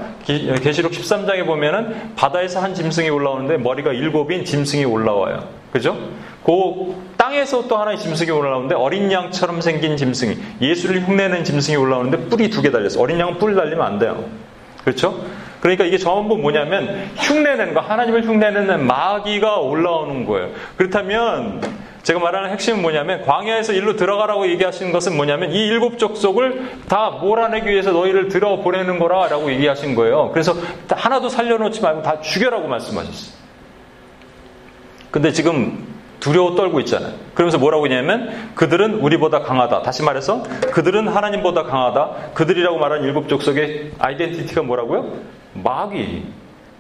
[0.61, 5.45] 계시록 13장에 보면은 바다에서 한 짐승이 올라오는데 머리가 일곱인 짐승이 올라와요.
[5.71, 5.97] 그죠?
[6.45, 12.51] 그 땅에서 또 하나의 짐승이 올라오는데 어린 양처럼 생긴 짐승이 예수를 흉내낸 짐승이 올라오는데 뿔이
[12.51, 13.01] 두 개 달렸어.
[13.01, 14.25] 어린 양은 뿔 달리면 안 돼요.
[14.83, 15.25] 그렇죠?
[15.61, 20.49] 그러니까 이게 전부 뭐냐면 흉내내는 거, 하나님을 흉내내는 마귀가 올라오는 거예요.
[20.77, 21.61] 그렇다면
[22.03, 27.69] 제가 말하는 핵심은 뭐냐면 광야에서 일로 들어가라고 얘기하시는 것은 뭐냐면 이 일곱 족속을 다 몰아내기
[27.69, 30.31] 위해서 너희를 들어 보내는 거라라고 얘기하신 거예요.
[30.33, 30.55] 그래서
[30.91, 33.41] 하나도 살려놓지 말고 다 죽여라고 말씀하셨어요.
[35.13, 35.87] 근데 지금
[36.19, 37.15] 두려워 떨고 있잖아요.
[37.35, 39.83] 그러면서 뭐라고 했냐면 그들은 우리보다 강하다.
[39.83, 42.33] 다시 말해서 그들은 하나님보다 강하다.
[42.35, 45.19] 그들이라고 말하는 일곱 족속의 아이덴티티가 뭐라고요?
[45.55, 46.25] 마귀.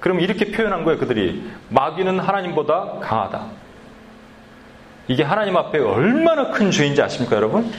[0.00, 1.44] 그럼 이렇게 표현한 거예요, 그들이.
[1.68, 3.61] 마귀는 하나님보다 강하다.
[5.08, 7.72] 이게 하나님 앞에 얼마나 큰 죄인지 아십니까, 여러분?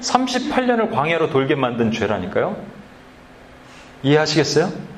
[0.00, 2.56] 38년을 광야로 돌게 만든 죄라니까요.
[4.02, 4.90] 이해하시겠어요?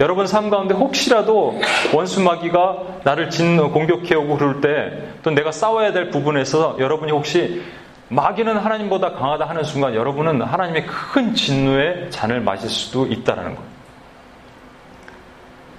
[0.00, 1.60] 여러분 삶 가운데 혹시라도
[1.92, 7.62] 원수 마귀가 나를 진 공격해 오고 그럴 때 또 내가 싸워야 될 부분에서 여러분이 혹시
[8.08, 13.72] 마귀는 하나님보다 강하다 하는 순간 여러분은 하나님의 큰 진노의 잔을 마실 수도 있다라는 거예요.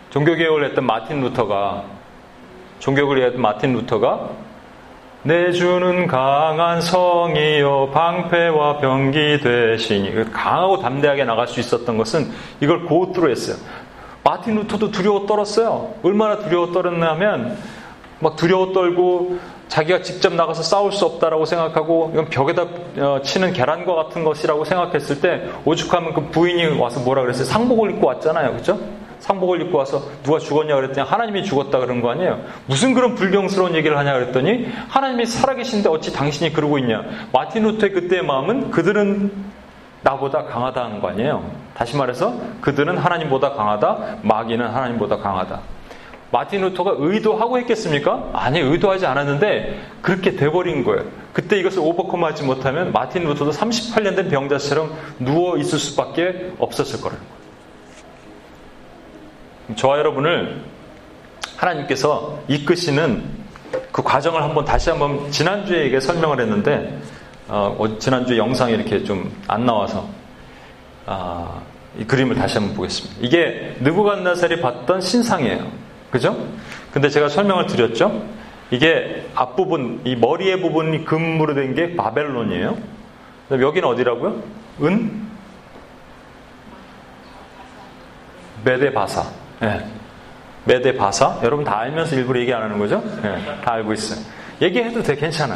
[0.09, 1.83] 종교 개혁을 했던 마틴 루터가
[2.79, 4.29] 종교개혁을 했던 마틴 루터가
[5.25, 12.85] 내 주는 강한 성이요 방패와 병기 되시니 그 강하고 담대하게 나갈 수 있었던 것은 이걸
[12.85, 13.55] 고트로 했어요.
[14.21, 15.93] 마틴 루터도 두려워 떨었어요.
[16.03, 17.57] 얼마나 두려워 떨었냐면
[18.19, 23.95] 막 두려워 떨고 자기가 직접 나가서 싸울 수 없다라고 생각하고 이건 벽에다 어, 치는 계란과
[23.95, 27.45] 같은 것이라고 생각했을 때 오죽하면 그 부인이 와서 뭐라 그랬어요?
[27.45, 28.57] 상복을 입고 왔잖아요.
[28.57, 28.77] 그죠?
[29.23, 32.41] 상복을 입고 와서 누가 죽었냐 그랬더니 하나님이 죽었다 그런 거 아니에요.
[32.65, 37.03] 무슨 그런 불경스러운 얘기를 하냐 그랬더니 하나님이 살아계신데 어찌 당신이 그러고 있냐.
[37.31, 39.31] 마틴 루터의 그때의 마음은 그들은
[40.01, 41.49] 나보다 강하다는 거 아니에요.
[41.73, 44.17] 다시 말해서 그들은 하나님보다 강하다.
[44.23, 45.61] 마귀는 하나님보다 강하다.
[46.29, 48.31] 마틴 루터가 의도하고 했겠습니까?
[48.33, 51.05] 아니, 의도하지 않았는데 그렇게 돼버린 거예요.
[51.31, 57.42] 그때 이것을 오버컴하지 못하면 마틴 루터도 38년 된 병자처럼 누워 있을 수밖에 없었을 거라는 거예요.
[59.75, 60.61] 저와 여러분을
[61.57, 63.23] 하나님께서 이끄시는
[63.91, 66.99] 그 과정을 한번 다시 한번 지난주에 이게 설명을 했는데
[67.47, 70.07] 어, 지난주 영상이 이렇게 좀 안 나와서
[71.05, 71.61] 아,
[71.97, 73.15] 이 그림을 다시 한번 보겠습니다.
[73.21, 75.67] 이게 느부갓네살이 봤던 신상이에요.
[76.11, 76.35] 그죠?
[76.91, 78.23] 근데 제가 설명을 드렸죠.
[78.71, 82.77] 이게 앞부분, 이 머리의 부분이 금으로 된 게 바벨론이에요.
[83.51, 84.41] 여기는 어디라고요?
[84.83, 85.27] 은?
[88.63, 89.42] 메데바사.
[89.63, 89.85] 네.
[90.65, 91.39] 메데 바사.
[91.41, 93.01] 여러분 다 알면서 일부러 얘기 안 하는 거죠?
[93.21, 93.37] 네.
[93.63, 94.19] 다 알고 있어요.
[94.61, 95.55] 얘기해도 돼, 괜찮아.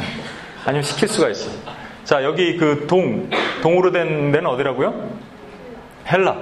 [0.64, 1.50] 아니면 시킬 수가 있어.
[2.04, 3.28] 자, 여기 그 동,
[3.62, 5.10] 동으로 된 데는 어디라고요?
[6.10, 6.36] 헬라.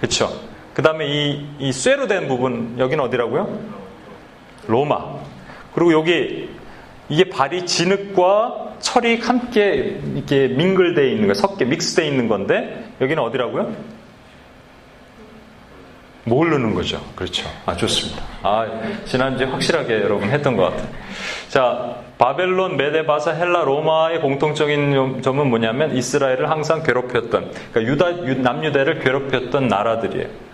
[0.00, 0.30] 그쵸.
[0.74, 3.58] 그 다음에 이, 이 쇠로 된 부분, 여기는 어디라고요?
[4.66, 5.16] 로마.
[5.74, 6.50] 그리고 여기,
[7.08, 13.97] 이게 발이 진흙과 철이 함께 이렇게 민글되어 있는 거, 섞여, 믹스되어 있는 건데, 여기는 어디라고요?
[16.28, 17.00] 모르는 거죠.
[17.16, 17.48] 그렇죠.
[17.66, 18.22] 아, 좋습니다.
[18.42, 18.66] 아,
[19.04, 20.88] 지난주에 확실하게 여러분 했던 것 같아요.
[21.48, 29.68] 자, 바벨론, 메데바사, 헬라, 로마의 공통적인 점은 뭐냐면 이스라엘을 항상 괴롭혔던, 그러니까 유다, 남유대를 괴롭혔던
[29.68, 30.47] 나라들이에요.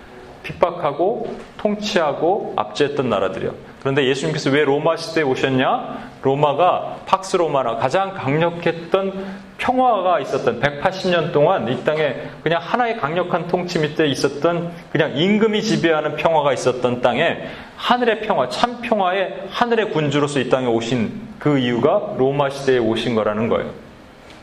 [0.45, 3.53] 핍박하고 통치하고 압제했던 나라들이요.
[3.81, 6.13] 그런데 예수님께서 왜 로마 시대에 오셨냐?
[6.23, 9.27] 로마가 팍스 로마나 가장 강력했던
[9.59, 16.17] 평화가 있었던 180년 동안 이 땅에 그냥 하나의 강력한 통치 밑에 있었던 그냥 임금이 지배하는
[16.17, 22.49] 평화가 있었던 땅에 하늘의 평화, 참 평화의 하늘의 군주로서 이 땅에 오신 그 이유가 로마
[22.51, 23.71] 시대에 오신 거라는 거예요.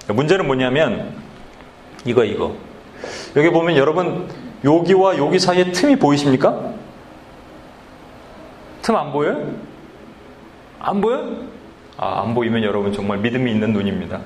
[0.08, 1.14] 문제는 뭐냐면
[2.06, 2.56] 이거 이거.
[3.36, 4.28] 여기 보면 여러분
[4.63, 6.71] 여기와 여기 사이에 틈이 보이십니까?
[8.82, 9.47] 틈 안 보여요?
[10.80, 11.36] 안 보여?
[11.97, 14.19] 아, 안 보이면 여러분 정말 믿음이 있는 눈입니다.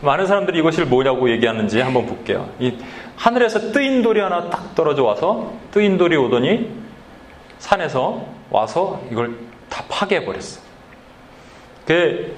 [0.00, 2.48] 많은 사람들이 이것을 뭐냐고 얘기하는지 한번 볼게요.
[2.58, 2.76] 이
[3.16, 6.70] 하늘에서 뜨인 돌이 하나 딱 떨어져 와서 뜨인 돌이 오더니
[7.60, 9.36] 산에서 와서 이걸
[9.68, 10.60] 다 파괴해 버렸어.
[11.86, 12.34] 그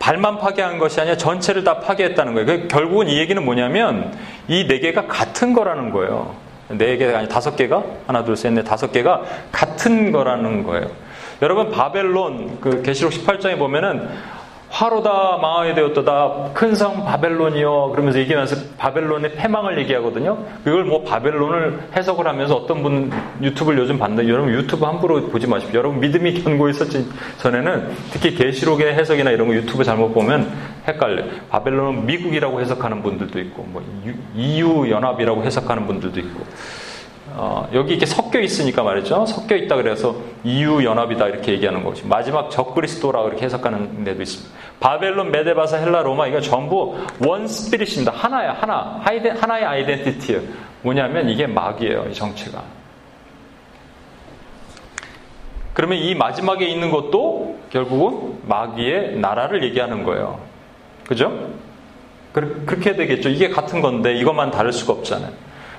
[0.00, 2.46] 발만 파괴한 것이 아니라 전체를 다 파괴했다는 거예요.
[2.46, 4.12] 그 결국은 이 얘기는 뭐냐면
[4.48, 6.34] 이 네 개가 같은 거라는 거예요.
[6.68, 10.88] 네 개가 아니 다섯 개가 하나 둘 셋 넷 다섯 개가 같은 거라는 거예요.
[11.42, 14.08] 여러분 바벨론 그 계시록 18장에 보면은
[14.68, 20.36] 화로다 망하게 되었다다 큰 성 바벨론이요 그러면서 얘기하면서 바벨론의 패망을 얘기하거든요.
[20.62, 25.78] 그걸 뭐 바벨론을 해석을 하면서 어떤 분 유튜브를 요즘 봤는데 여러분 유튜브 함부로 보지 마십시오.
[25.78, 30.52] 여러분 믿음이 견고했었지 전에는 특히 계시록의 해석이나 이런 거 유튜브 잘못 보면
[30.86, 31.24] 헷갈려.
[31.48, 33.82] 바벨론은 미국이라고 해석하는 분들도 있고 뭐
[34.36, 36.44] EU 연합이라고 해석하는 분들도 있고.
[37.38, 39.26] 어, 여기 이렇게 섞여 있으니까 말이죠.
[39.26, 42.06] 섞여 있다 그래서 EU 연합이다 이렇게 얘기하는 거지.
[42.06, 44.56] 마지막 적그리스도라고 이렇게 해석하는 데도 있습니다.
[44.80, 48.12] 바벨론, 메데 바사, 헬라, 로마 이건 전부 one spirit입니다.
[48.12, 49.00] 하나야, 하나.
[49.04, 50.40] 하이데, 하나의 identity예요.
[50.80, 52.62] 뭐냐면 이게 마귀예요, 이 정체가.
[55.74, 60.40] 그러면 이 마지막에 있는 것도 결국은 마귀의 나라를 얘기하는 거예요.
[61.06, 61.50] 그죠?
[62.32, 63.28] 그렇게 되겠죠.
[63.28, 65.32] 이게 같은 건데 이것만 다를 수가 없잖아요.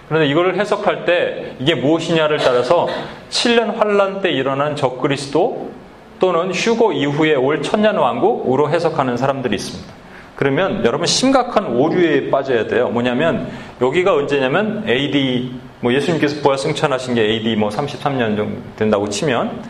[0.08, 2.88] 그런데 이거를 해석할 때 이게 무엇이냐를 따라서
[3.30, 5.72] 7년 환란 때 일어난 적그리스도
[6.20, 9.94] 또는 휴고 이후에 올 천년 왕국으로 해석하는 사람들이 있습니다.
[10.36, 12.90] 그러면 여러분 심각한 오류에 빠져야 돼요.
[12.90, 13.50] 뭐냐면
[13.82, 19.62] 여기가 언제냐면 AD 뭐 예수님께서 부활 승천하신 게 AD 뭐 33년 정도 된다고 치면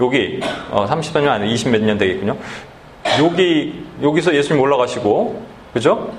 [0.00, 2.36] 여기 어 33년 아니 20 몇 년 되겠군요.
[3.18, 6.12] 여기 여기서 예수님 올라가시고 그죠?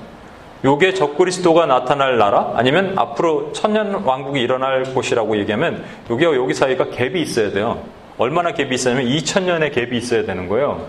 [0.63, 7.15] 요게 적그리스도가 나타날 나라 아니면 앞으로 천년 왕국이 일어날 곳이라고 얘기하면 여기와 여기 사이가 갭이
[7.15, 7.83] 있어야 돼요.
[8.17, 10.85] 얼마나 갭이 있어야면 2000년의 갭이 있어야 되는 거예요.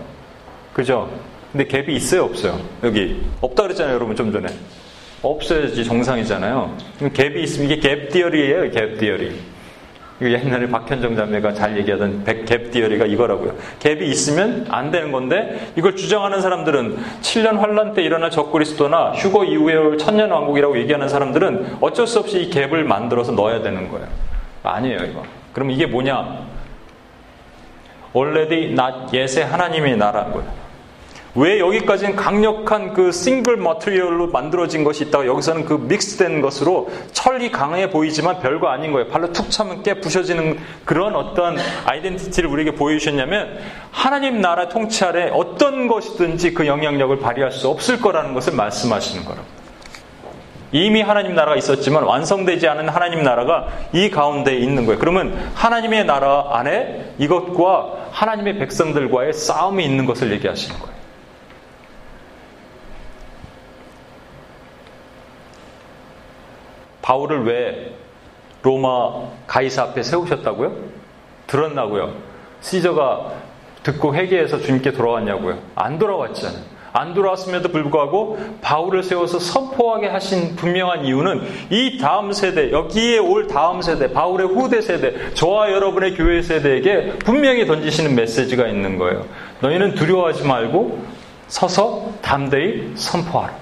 [0.73, 1.09] 그죠?
[1.51, 2.59] 근데 갭이 있어요, 없어요?
[2.83, 4.47] 여기 없다 그랬잖아요, 여러분 좀 전에.
[5.21, 6.77] 없어야지 정상이잖아요.
[6.99, 9.39] 갭이 있으면 이게 갭 디어리예요, 갭 디어리.
[10.31, 13.55] 옛날에 박현정 자매가 잘 얘기하던 갭 디어리가 이거라고요.
[13.79, 19.75] 갭이 있으면 안 되는 건데 이걸 주장하는 사람들은 7년 환란 때 일어날 적그리스도나 휴거 이후에
[19.75, 24.07] 올 천년 왕국이라고 얘기하는 사람들은 어쩔 수 없이 이 갭을 만들어서 넣어야 되는 거예요.
[24.63, 25.23] 아니에요, 이거.
[25.53, 26.53] 그럼 이게 뭐냐?
[28.15, 30.62] already not yet의 하나님의 나라인 거예요.
[31.35, 37.89] 왜 여기까지는 강력한 그 싱글 머트리얼로 만들어진 것이 있다가 여기서는 그 믹스된 것으로 철이 강해
[37.89, 39.07] 보이지만 별거 아닌 거예요.
[39.07, 43.57] 발로 툭 차면 깨 부셔지는 그런 어떤 아이덴티티를 우리에게 보여주셨냐면
[43.89, 49.63] 하나님 나라 통치 아래 어떤 것이든지 그 영향력을 발휘할 수 없을 거라는 것을 말씀하시는 거라고.
[50.71, 54.99] 이미 하나님 나라가 있었지만 완성되지 않은 하나님 나라가 이 가운데에 있는 거예요.
[54.99, 60.92] 그러면 하나님의 나라 안에 이것과 하나님의 백성들과의 싸움이 있는 것을 얘기하시는 거예요.
[67.03, 67.93] 바울을 왜
[68.63, 70.73] 로마 가이사 앞에 세우셨다고요?
[71.45, 72.13] 들었나고요?
[72.61, 73.33] 시저가
[73.83, 75.59] 듣고 회개해서 주님께 돌아왔냐고요?
[75.75, 76.73] 안 돌아왔잖아요.
[76.93, 81.41] 안 돌아왔음에도 불구하고 바울을 세워서 선포하게 하신 분명한 이유는
[81.71, 87.65] 이 다음 세대, 여기에 올 다음 세대, 바울의 후대 세대, 저와 여러분의 교회 세대에게 분명히
[87.65, 89.25] 던지시는 메시지가 있는 거예요.
[89.59, 91.03] 너희는 두려워하지 말고
[91.47, 93.53] 서서 담대히 선포하라.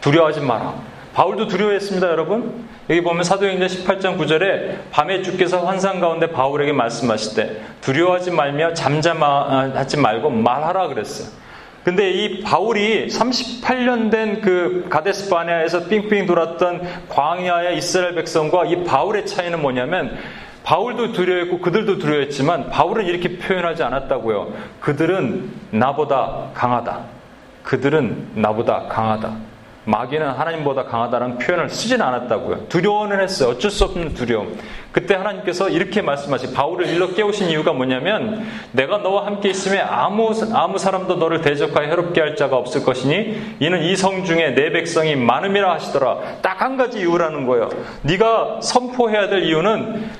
[0.00, 0.89] 두려워하지 마라.
[1.14, 2.68] 바울도 두려워했습니다, 여러분.
[2.88, 9.96] 여기 보면 사도행전 18장 9절에 밤에 주께서 환상 가운데 바울에게 말씀하실 때 두려워하지 말며 잠잠하지
[9.96, 11.28] 말고 말하라 그랬어요.
[11.84, 19.26] 근데 이 바울이 38년 된 그 가데스 바네아에서 삥삥 돌았던 광야의 이스라엘 백성과 이 바울의
[19.26, 20.16] 차이는 뭐냐면
[20.62, 24.52] 바울도 두려워했고 그들도 두려워했지만 바울은 이렇게 표현하지 않았다고요.
[24.80, 27.00] 그들은 나보다 강하다.
[27.62, 29.49] 그들은 나보다 강하다.
[29.84, 32.66] 마귀는 하나님보다 강하다는 표현을 쓰진 않았다고요.
[32.68, 33.50] 두려워는 했어요.
[33.50, 34.56] 어쩔 수 없는 두려움.
[34.92, 40.78] 그때 하나님께서 이렇게 말씀하시 바울을 일러 깨우신 이유가 뭐냐면 내가 너와 함께 있으면 아무 아무
[40.78, 45.72] 사람도 너를 대적하여 해롭게 할 자가 없을 것이니 이는 이 성 중에 내 백성이 많음이라
[45.74, 46.18] 하시더라.
[46.42, 47.70] 딱 한 가지 이유라는 거예요.
[48.02, 50.10] 네가 선포해야 될 이유는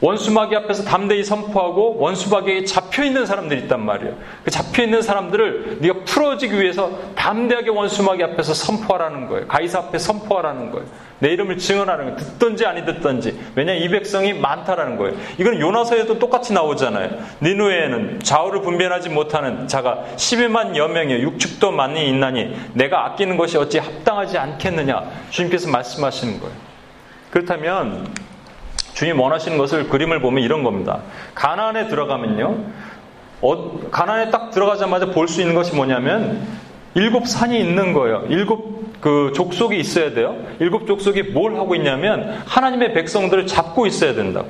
[0.00, 4.14] 원수마귀 앞에서 담대히 선포하고 원수마귀에 잡혀 있는 사람들이 있단 말이에요.
[4.44, 9.46] 그 잡혀 있는 사람들을 네가 풀어지기 위해서 담대하게 원수마귀 앞에서 선포하라는 거예요.
[9.46, 10.86] 가이사 앞에 선포하라는 거예요.
[11.18, 12.16] 내 이름을 증언하는 거예요.
[12.16, 13.38] 듣든지 아니 듣든지.
[13.54, 15.16] 왜냐 이 백성이 많다라는 거예요.
[15.36, 17.10] 이건 요나서에도 똑같이 나오잖아요.
[17.42, 24.38] 니누에는 좌우를 분별하지 못하는 자가 12만 여명의 육축도 많이 있나니 내가 아끼는 것이 어찌 합당하지
[24.38, 25.02] 않겠느냐.
[25.28, 26.54] 주님께서 말씀하시는 거예요.
[27.30, 28.06] 그렇다면
[28.94, 31.00] 주님 원하시는 것을 그림을 보면 이런 겁니다.
[31.34, 32.58] 가나안에 들어가면요.
[33.42, 36.46] 어, 가나안에 딱 들어가자마자 볼 수 있는 것이 뭐냐면
[36.94, 38.24] 일곱 산이 있는 거예요.
[38.28, 40.36] 일곱 그 족속이 있어야 돼요.
[40.58, 44.48] 일곱 족속이 뭘 하고 있냐면 하나님의 백성들을 잡고 있어야 된다고.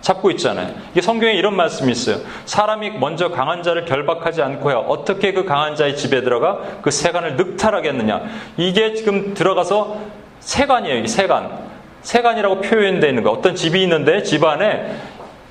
[0.00, 0.72] 잡고 있잖아요.
[0.92, 2.18] 이게 성경에 이런 말씀이 있어요.
[2.46, 4.86] 사람이 먼저 강한 자를 결박하지 않고요.
[4.88, 8.22] 어떻게 그 강한 자의 집에 들어가 그 세간을 늑탈하겠느냐.
[8.56, 9.98] 이게 지금 들어가서
[10.40, 10.98] 세간이에요.
[10.98, 11.67] 이게 세간.
[12.08, 13.30] 세간이라고 표현되어 있는 거.
[13.30, 14.96] 어떤 집이 있는데 집 안에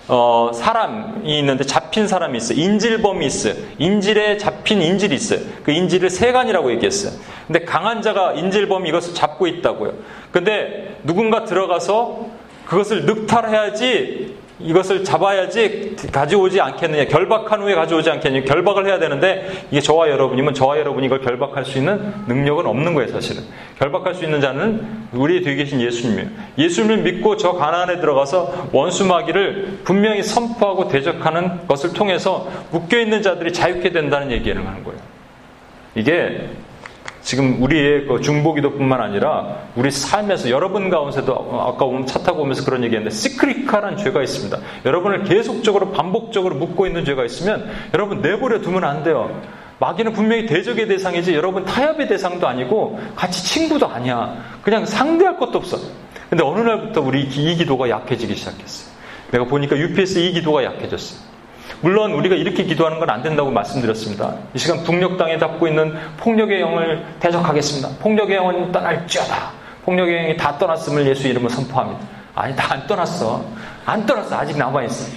[0.08, 2.60] 어, 사람이 있는데 잡힌 사람이 있어요.
[2.60, 3.54] 인질범이 있어요.
[3.78, 5.40] 인질에 잡힌 인질이 있어요.
[5.64, 7.14] 그 인질을 세간이라고 얘기했어요.
[7.46, 9.94] 근데 강한 자가 인질범이 이것을 잡고 있다고요.
[10.32, 12.26] 근데 누군가 들어가서
[12.66, 17.06] 그것을 늑탈해야지 이것을 잡아야지 가져오지 않겠느냐.
[17.06, 18.46] 결박한 후에 가져오지 않겠느냐.
[18.46, 23.10] 결박을 해야 되는데 이게 저와 여러분이면 저와 여러분이 이걸 결박할 수 있는 능력은 없는 거예요,
[23.10, 23.44] 사실은.
[23.78, 26.30] 결박할 수 있는 자는 우리 뒤에 계신 예수님이에요.
[26.58, 33.54] 예수님을 믿고 저 가나안에 들어가서 원수 마귀를 분명히 선포하고 대적하는 것을 통해서 묶여 있는 자들이
[33.54, 35.00] 자유케 된다는 얘기를 하는 거예요.
[35.94, 36.50] 이게
[37.28, 43.14] 지금 우리의 그 중보기도뿐만 아니라 우리 삶에서 여러분 가운데도 아까 차 타고 오면서 그런 얘기했는데
[43.14, 44.58] 시크리카라는 죄가 있습니다.
[44.86, 49.42] 여러분을 계속적으로 반복적으로 묶고 있는 죄가 있으면 여러분 내버려 두면 안 돼요.
[49.80, 54.42] 마귀는 분명히 대적의 대상이지 여러분 타협의 대상도 아니고 같이 친구도 아니야.
[54.64, 55.78] 그냥 상대할 것도 없어.
[56.30, 58.96] 근데 어느 날부터 우리 이 기도가 약해지기 시작했어요.
[59.32, 61.20] 내가 보니까 UPS 이 기도가 약해졌어요.
[61.82, 64.34] 물론 우리가 이렇게 기도하는 건 안 된다고 말씀드렸습니다.
[64.54, 67.90] 이 시간 북녘 땅에 잡고 있는 폭력의 영을 대적하겠습니다.
[68.02, 69.52] 폭력의 영은 떠날지어다.
[69.86, 72.02] 폭력의 영이 다 떠났음을 예수 이름으로 선포합니다.
[72.36, 73.44] 아니 다 안 떠났어.
[73.86, 74.36] 안 떠났어.
[74.38, 75.10] 아직 남아 있어.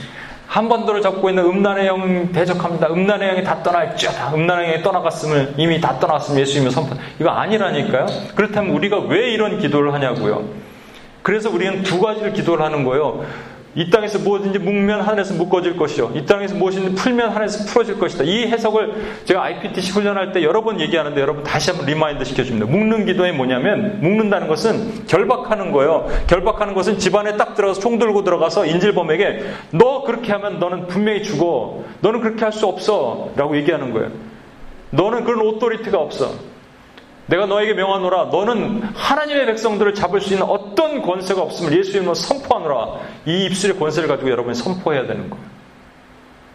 [0.47, 2.88] 한반도를 잡고 있는 음란의 영 대적합니다.
[2.88, 4.34] 음란의 영이 다 떠날지어다.
[4.34, 6.94] 음란의 영이 떠나갔음을 이미 다 떠났음을 예수 이름으로 선포.
[7.18, 8.07] 이거 아니라니까요.
[8.34, 10.44] 그렇다면 우리가 왜 이런 기도를 하냐고요.
[11.22, 13.24] 그래서 우리는 두 가지를 기도를 하는 거예요.
[13.77, 16.11] 이 땅에서 무엇인지 묶으면 하늘에서 묶어질 것이요.
[16.16, 18.25] 이 땅에서 무엇인지 풀면 하늘에서 풀어질 것이다.
[18.25, 18.95] 이 해석을
[19.25, 22.66] 제가 IPTC 훈련할 때 여러 번 얘기하는데 여러분 다시 한번 remind 시켜줍니다.
[22.66, 26.09] 묶는 기도에 뭐냐면 묶는다는 것은 결박하는 거예요.
[26.27, 31.85] 결박하는 것은 집안에 딱 들어가서 총 들고 들어가서 인질범에게 너 그렇게 하면 너는 분명히 죽어.
[32.01, 33.31] 너는 그렇게 할 수 없어.
[33.37, 34.11] 라고 얘기하는 거예요.
[34.91, 36.33] 너는 그런 authority가 없어.
[37.31, 38.24] 내가 너에게 명하노라.
[38.26, 42.99] 너는 하나님의 백성들을 잡을 수 있는 어떤 권세가 없음을 예수 이름으로 선포하노라.
[43.26, 45.45] 이 입술의 권세를 가지고 여러분이 선포해야 되는 거예요.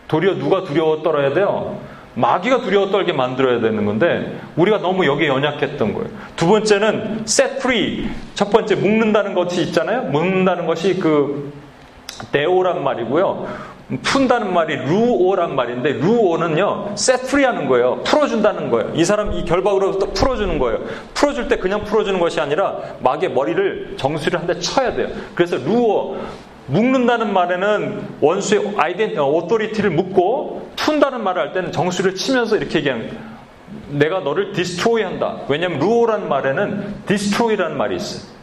[0.10, 1.80] 도리어 누가 두려워 떨어야 돼요?
[2.16, 6.10] 마귀가 두려워 떨게 만들어야 되는 건데 우리가 너무 여기에 연약했던 거예요.
[6.36, 8.10] 두 번째는 set free.
[8.34, 10.04] 첫 번째 묶는다는 것이 있잖아요.
[10.04, 11.54] 묶는다는 것이 그
[12.34, 13.75] 데오란 말이고요.
[14.02, 18.02] 푼다는 말이 루오란 말인데 루오는요 set free 하는 거예요.
[18.04, 18.92] 풀어준다는 거예요.
[18.96, 20.80] 이 사람 이 결박으로부터 풀어주는 거예요.
[21.14, 25.08] 풀어줄 때 그냥 풀어주는 것이 아니라 마귀의 머리를 정수리를 한 대 쳐야 돼요.
[25.36, 26.18] 그래서 루오
[26.68, 33.22] 묶는다는 말에는 원수의 iden- authority를 묶고 푼다는 말을 할 때는 정수리를 치면서 이렇게 얘기하는 거예요.
[33.90, 35.38] 내가 너를 destroy 한다.
[35.48, 38.35] 왜냐하면 루오란 말에는 destroy라는 말이 있어요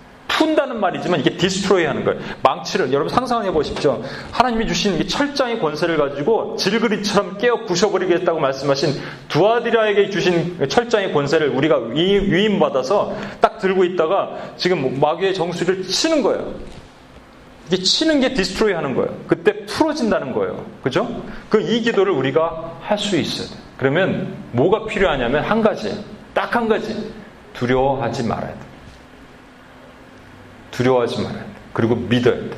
[0.43, 2.19] 푼다는 말이지만 이게 디스트로이 하는 거예요.
[2.43, 4.03] 망치를 여러분 상상해 보십시오.
[4.33, 11.79] 하나님이 주신 이 철장의 권세를 가지고 질그리처럼 깨어 부셔버리겠다고 말씀하신 두아디라에게 주신 철장의 권세를 우리가
[11.79, 16.53] 위임받아서 딱 들고 있다가 지금 마귀의 정수를 치는 거예요.
[17.69, 19.15] 이게 치는 게 디스트로이 하는 거예요.
[19.29, 20.65] 그때 풀어진다는 거예요.
[20.83, 21.23] 그죠?
[21.49, 23.47] 그 이 기도를 우리가 할 수 있어요.
[23.79, 26.05] 그러면 뭐가 필요하냐면 한 가지,
[26.35, 27.13] 딱 한 가지.
[27.55, 28.72] 두려워하지 말아야 돼.
[30.73, 31.47] 두려워하지 말아야 돼.
[31.73, 32.51] 그리고 믿어야 돼.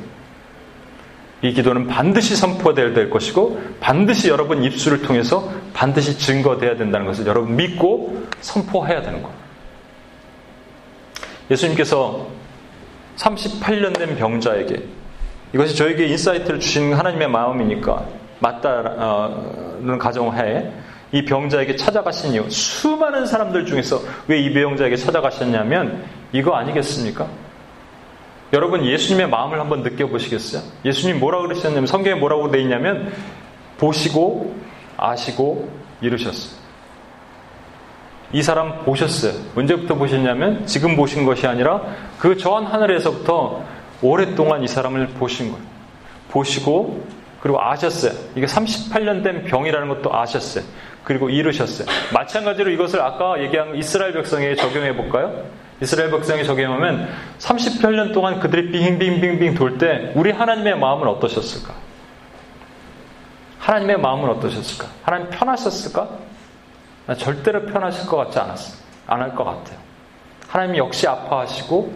[1.42, 7.54] 이 기도는 반드시 선포될 될 것이고 반드시 여러분 입술을 통해서 반드시 증거돼야 된다는 것을 여러분
[7.54, 9.36] 믿고 선포해야 되는 거예요.
[11.50, 12.26] 예수님께서
[13.16, 14.82] 38년 된 병자에게
[15.52, 18.06] 이것이 저에게 insight를 주신 하나님의 마음이니까
[18.40, 20.72] 맞다는 가정하에
[21.12, 27.28] 이 병자에게 찾아가신 이유 수많은 사람들 중에서 왜 이 병자에게 찾아가셨냐면 이거 아니겠습니까?
[28.54, 30.62] 여러분 예수님의 마음을 한번 느껴보시겠어요?
[30.84, 33.12] 예수님 뭐라고 그러셨냐면 성경에 뭐라고 돼 있냐면
[33.78, 34.54] 보시고
[34.96, 35.68] 아시고
[36.00, 36.62] 이루셨어요.
[38.32, 39.32] 이 사람 보셨어요.
[39.56, 41.80] 언제부터 보셨냐면 지금 보신 것이 아니라
[42.18, 43.64] 그 전 하늘에서부터
[44.02, 45.64] 오랫동안 이 사람을 보신 거예요.
[46.30, 47.04] 보시고
[47.40, 48.12] 그리고 아셨어요.
[48.36, 50.64] 이게 38년 된 병이라는 것도 아셨어요.
[51.02, 51.86] 그리고 이루셨어요.
[52.12, 55.44] 마찬가지로 이것을 아까 얘기한 이스라엘 백성에게 적용해 볼까요?
[55.84, 57.08] 이스라엘 백성이 적용하면
[57.38, 61.74] 38년 동안 그들이 빙빙빙빙 돌 때 우리 하나님의 마음은 어떠셨을까?
[63.58, 64.88] 하나님의 마음은 어떠셨을까?
[65.02, 66.08] 하나님 편하셨을까?
[67.18, 68.76] 절대로 편하실 것 같지 않았어.
[69.06, 69.78] 안할 것 같아요.
[70.48, 71.92] 하나님 역시 아파하시고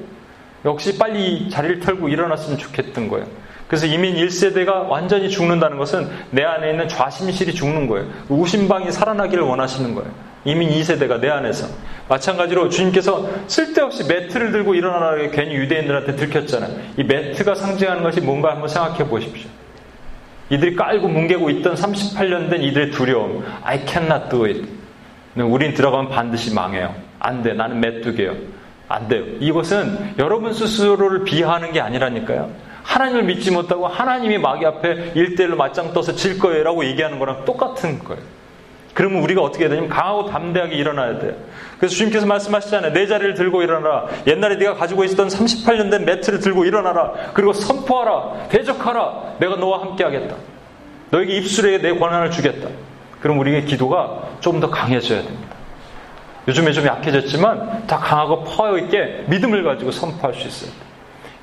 [0.66, 3.26] 역시 빨리 자리를 털고 일어났으면 좋겠던 거예요.
[3.68, 8.06] 그래서 이민 1세대가 완전히 죽는다는 것은 내 안에 있는 좌심실이 죽는 거예요.
[8.28, 10.10] 우심방이 살아나기를 원하시는 거예요.
[10.48, 11.68] 이민 2세대가 내 안에서.
[12.08, 16.72] 마찬가지로 주님께서 쓸데없이 매트를 들고 일어나라 괜히 유대인들한테 들켰잖아요.
[16.96, 19.50] 이 매트가 상징하는 것이 뭔가 한번 생각해 보십시오.
[20.48, 23.44] 이들이 깔고 뭉개고 있던 38년 된 이들의 두려움.
[23.62, 24.66] I cannot do it.
[25.36, 26.94] 우린 들어가면 반드시 망해요.
[27.18, 27.52] 안 돼.
[27.52, 28.34] 나는 메뚜기예요.
[28.88, 29.24] 안 돼요.
[29.40, 32.50] 이것은 여러분 스스로를 비하하는 게 아니라니까요.
[32.84, 37.98] 하나님을 믿지 못하고 하나님이 마귀 앞에 일대일로 맞짱 떠서 질 거예요 라고 얘기하는 거랑 똑같은
[37.98, 38.37] 거예요.
[38.98, 41.32] 그러면 우리가 어떻게 해야 되냐면 강하고 담대하게 일어나야 돼요.
[41.78, 42.92] 그래서 주님께서 말씀하시잖아요.
[42.92, 44.06] 내 자리를 들고 일어나라.
[44.26, 47.12] 옛날에 네가 가지고 있었던 38년 된 매트를 들고 일어나라.
[47.32, 48.48] 그리고 선포하라.
[48.48, 49.36] 대적하라.
[49.38, 50.34] 내가 너와 함께 하겠다.
[51.12, 52.68] 너에게 입술에 내 권한을 주겠다.
[53.20, 55.48] 그럼 우리의 기도가 좀 더 강해져야 됩니다.
[56.48, 60.72] 요즘에 좀 약해졌지만 더 강하고 퍼여 있게 믿음을 가지고 선포할 수 있어요.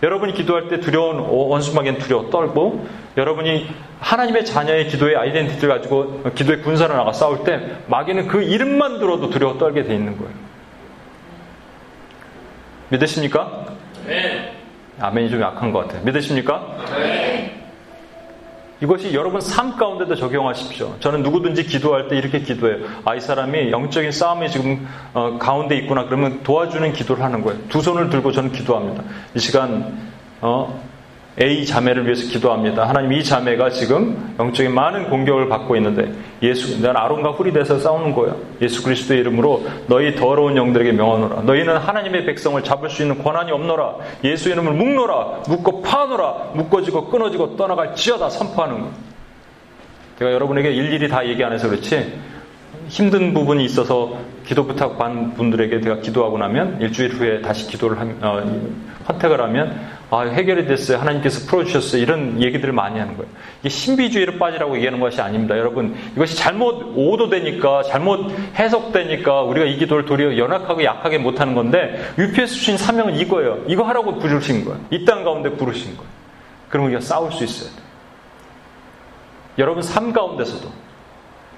[0.05, 2.87] 여러분이 기도할 때 두려운 원수막엔 두려워 떨고
[3.17, 3.67] 여러분이
[3.99, 9.57] 하나님의 자녀의 기도의 아이덴티티를 가지고 기도의 군사를 나가 싸울 때 마귀는 그 이름만 들어도 두려워
[9.57, 10.31] 떨게 돼 있는 거예요.
[12.89, 13.65] 믿으십니까?
[14.05, 14.53] 네.
[14.99, 16.03] 아멘이 좀 약한 것 같아요.
[16.03, 16.77] 믿으십니까?
[16.99, 17.64] 네.
[18.81, 20.95] 이것이 여러분 삶 가운데도 적용하십시오.
[20.99, 22.85] 저는 누구든지 기도할 때 이렇게 기도해요.
[23.05, 26.05] 아, 이 사람이 영적인 싸움이 지금 어, 가운데 있구나.
[26.05, 27.59] 그러면 도와주는 기도를 하는 거예요.
[27.69, 29.03] 두 손을 들고 저는 기도합니다.
[29.33, 29.97] 이 시간,
[30.41, 30.77] 어,
[31.41, 32.87] A 자매를 위해서 기도합니다.
[32.87, 36.11] 하나님 이 자매가 지금 영적인 많은 공격을 받고 있는데
[36.41, 38.35] 예수 난 아론과 훌이 돼서 싸우는 거야.
[38.61, 41.41] 예수 그리스도의 이름으로 너희 더러운 영들에게 명하노라.
[41.41, 43.95] 너희는 하나님의 백성을 잡을 수 있는 권한이 없노라.
[44.23, 45.43] 예수 이름을 묶노라.
[45.47, 46.51] 묶고 파노라.
[46.53, 48.89] 묶어지고 끊어지고 떠나갈 지어다 선포하는 거.
[50.19, 52.13] 제가 여러분에게 일일이 다 얘기 안 해서 그렇지
[52.87, 58.17] 힘든 부분이 있어서 기도 부탁 받은 분들에게 제가 기도하고 나면 일주일 후에 다시 기도를 한,
[58.21, 58.41] 어,
[59.07, 59.79] 선택을 하면
[60.15, 60.97] 아, 해결이 됐어요.
[60.99, 62.01] 하나님께서 풀어주셨어요.
[62.01, 63.29] 이런 얘기들을 많이 하는 거예요.
[63.59, 65.57] 이게 신비주의로 빠지라고 얘기하는 것이 아닙니다.
[65.57, 72.53] 여러분, 이것이 잘못 오도되니까, 잘못 해석되니까 우리가 이 기도를 도리어 연약하고 약하게 못하는 건데, UPS
[72.53, 73.63] 주신 사명은 이거예요.
[73.67, 74.79] 이거 하라고 부르신 거예요.
[74.91, 76.09] 이 땅 가운데 부르신 거예요.
[76.69, 77.69] 그럼 우리가 싸울 수 있어요.
[79.57, 80.69] 여러분 삶 가운데서도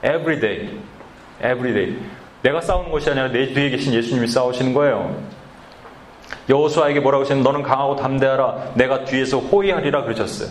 [0.03, 0.69] every day,
[1.39, 1.95] every day
[2.43, 5.15] 내가 싸우는 것이 아니라 내 뒤에 계신 예수님이 싸우시는 거예요.
[6.49, 10.49] 여호수아에게 뭐라고 하셨냐면 너는 강하고 담대하라 내가 뒤에서 호위하리라 그러셨어요.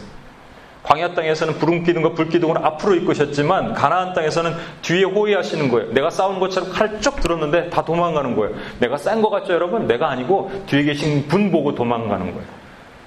[0.82, 5.92] 광야 땅에서는 부름 기둥과 불 기둥을 앞으로 이끄셨지만 가나안 땅에서는 뒤에 호위하시는 거예요.
[5.92, 8.54] 내가 싸우는 것처럼 칼 쭉 들었는데 다 도망가는 거예요.
[8.78, 9.88] 내가 싼거 같죠, 여러분?
[9.88, 12.46] 내가 아니고 뒤에 계신 분 보고 도망가는 거예요.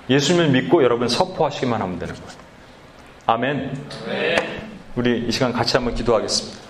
[0.09, 2.29] 예수님을 믿고 여러분 서포하시기만 하면 되는 거예요.
[3.27, 3.85] 아멘.
[4.95, 6.68] 우리 이 시간 같이 한번 기도하겠습니다.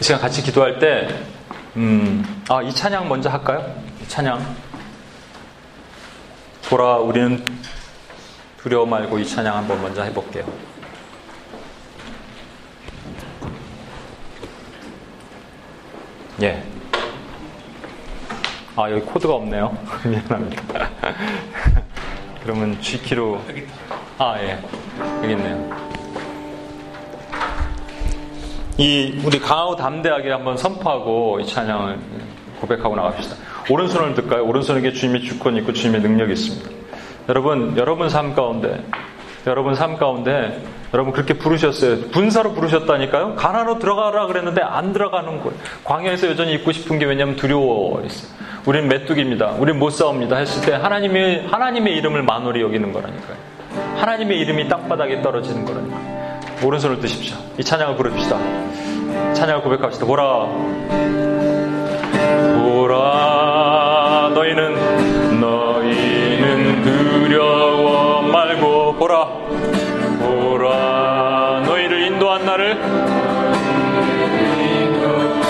[0.00, 1.08] 이 시간 같이 기도할 때,
[1.76, 3.74] 음, 아, 이 찬양 먼저 할까요?
[4.00, 4.56] 이 찬양.
[6.68, 7.44] 보라, 우리는
[8.58, 10.44] 두려워 말고 이 찬양 한번 먼저 해볼게요.
[16.42, 16.62] 예.
[18.76, 19.76] 아, 여기 코드가 없네요.
[20.06, 20.90] 미안합니다.
[22.44, 23.42] 그러면 G키로.
[24.18, 24.62] 아, 예.
[25.22, 25.87] 여기 있네요.
[28.78, 31.98] 이, 우리 강하고 담대하게 한번 선포하고 이 찬양을
[32.60, 33.36] 고백하고 나갑시다.
[33.68, 34.44] 오른손을 들까요?
[34.46, 36.70] 오른손에게 주님의 주권이 있고 주님의 능력이 있습니다.
[37.28, 38.84] 여러분, 여러분 삶 가운데,
[39.48, 40.62] 여러분 삶 가운데,
[40.94, 42.08] 여러분 그렇게 부르셨어요.
[42.12, 43.34] 분사로 부르셨다니까요?
[43.34, 45.58] 가나로 들어가라 그랬는데 안 들어가는 거예요.
[45.82, 48.30] 광야에서 여전히 있고 싶은 게 왜냐면 두려워 있어요.
[48.64, 49.56] 우리는 메뚜기입니다.
[49.58, 50.36] 우리는 못 싸웁니다.
[50.36, 53.36] 했을 때 하나님의, 하나님의 이름을 만홀히 여기는 거라니까요.
[53.96, 56.17] 하나님의 이름이 땅바닥에 떨어지는 거라니까요.
[56.62, 57.36] 오른손을 드십시오.
[57.58, 58.36] 이 찬양을 부릅시다.
[59.34, 60.04] 찬양을 고백합시다.
[60.06, 60.46] 보라.
[62.62, 64.30] 보라.
[64.34, 69.26] 너희는, 너희는 두려워 말고, 보라.
[70.20, 71.62] 보라.
[71.66, 72.76] 너희를 인도한 나를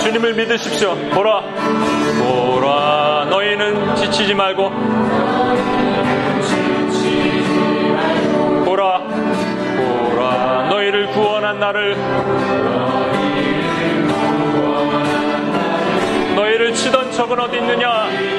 [0.02, 0.94] 주님을 믿으십시오.
[1.14, 1.42] 보라.
[2.20, 3.26] 보라.
[3.30, 4.70] 너희는 지치지 말고,
[8.64, 9.17] 보라.
[10.78, 11.96] 너희를 구원한 나를
[16.36, 18.37] 너희를 치던 적은 어디 있느냐?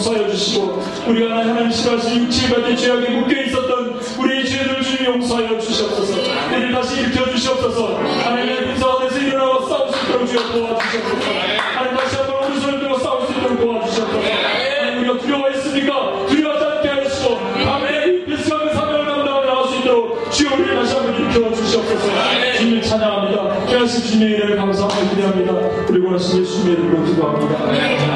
[0.00, 6.14] 용서하여 주시고 우리 안에 하나님 싫어하신 육체같이 죄악에 묶여 있었던 우리의 죄들을 주님 용서하여 주시옵소서.
[6.50, 7.96] 우리를 다시 일으켜 주시옵소서.
[7.96, 11.30] 하나님의 군사 안에서 일어나와 싸울 수 있도록 주여 도와주시옵소서.
[11.74, 14.20] 하나님 다시 한번 오른손을 들고 싸울 수 있도록 도와주시옵소서.
[14.20, 16.26] 하나님 우리가 두려워했으니까?
[16.28, 21.54] 두려워하지 않게 하시고 밤에 예수하며 사명을 감당하고 나올 수 있도록 주여 우리를 다시 한번 일으켜
[21.54, 22.08] 주시옵소서.
[22.56, 23.66] 주님을 찬양합니다.
[23.66, 25.52] 깨하신 주님의 은혜를 감사하며 기대합니다.
[25.86, 27.64] 그리고 하신 예수님의 이름으로 기도합니다.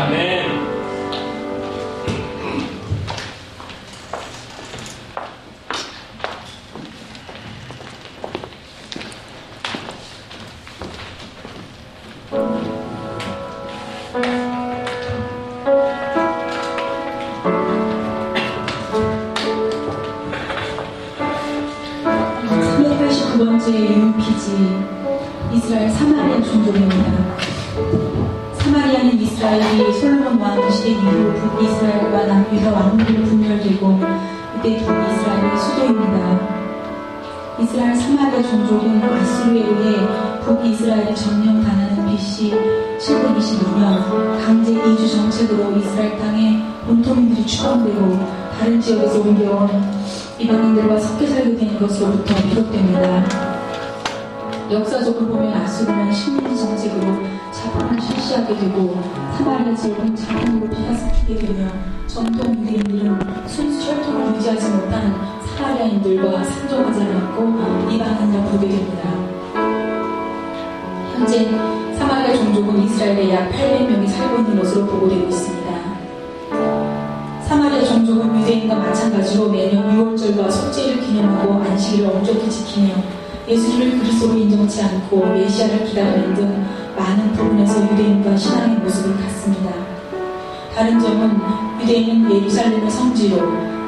[0.07, 0.44] 아멘.
[49.15, 49.69] 지역에서 옮겨온
[50.39, 53.25] 이방인들과 섞여 살게 된 것으로부터 비롯됩니다.
[54.73, 59.01] 역사적으로 보면 아수르는 식민지 정책으로 자본을 실시하게 되고
[59.37, 61.69] 사마리아 지역은 자본으로 피가 섞이게 되며
[62.09, 65.15] 전통 유대인들은 순수 혈통을 유지하지 못한
[65.47, 69.11] 사마리아인들과 상종하지 않았고 이방인을 보게 됩니다.
[71.15, 71.51] 현재
[71.97, 75.65] 사마리아 종족은 이스라엘에 약 800명이 살고 있는 것으로 보고되고 있습니다.
[77.55, 78.75] 사마리아 종족은 유대인과
[79.15, 82.95] 마찬가지로 매년 6월절과 속죄를 기념하고 안식일을 엄격히 지키며
[83.49, 86.65] 예수님을 그리스도로 인정치 않고 메시아를 기다리는 등
[86.97, 89.71] 많은 부분에서 유대인과 신앙의 모습을 갖습니다.
[90.75, 91.39] 다른 점은
[91.81, 93.37] 유대인은 예루살렘을 성지로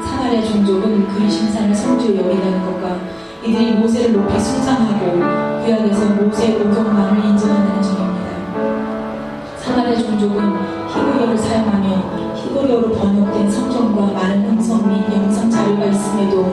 [0.05, 2.97] 사마리아 종족은 그리 신산을 성지로 여긴다는 것과
[3.43, 9.57] 이들이 모세를 높이 숭상하고 구약에서 모세 오경만을 인정한다는 점입니다.
[9.57, 10.53] 사마리아 종족은
[10.89, 12.16] 히브리어를 사용하며
[12.47, 16.43] 히브리어로 번역된 성경과 많은 음성 및 영상 자료가 있음에도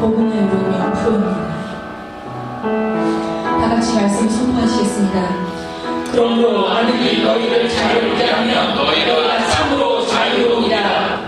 [0.00, 1.50] 복음화율은 0%입니다.
[2.62, 5.50] 다 같이 말씀을 선포하시겠습니다.
[6.12, 11.18] 그러므로 하느님 너희를 자유롭게 하면 너희가 참으로 자유로우리라.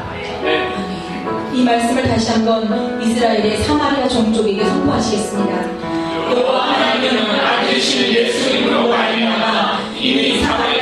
[1.53, 5.83] 이 말씀을 다시 한번 이스라엘의 사마리아 종족에게 선포하시겠습니다.
[6.31, 10.82] 여호와 하나님은 아들이신 예수님으로 말미암아 이미 사마리아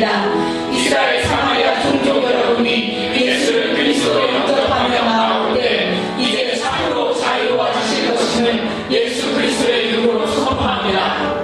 [0.00, 0.70] 말씀하십니다.
[0.72, 10.26] 이스라엘 사마리아 종족 여러분이 예수를 그리스도에 영접하며 나오되 이제 참으로 자유로워지실 것임을 예수 그리스도의 이름으로
[10.26, 11.34] 선포합니다.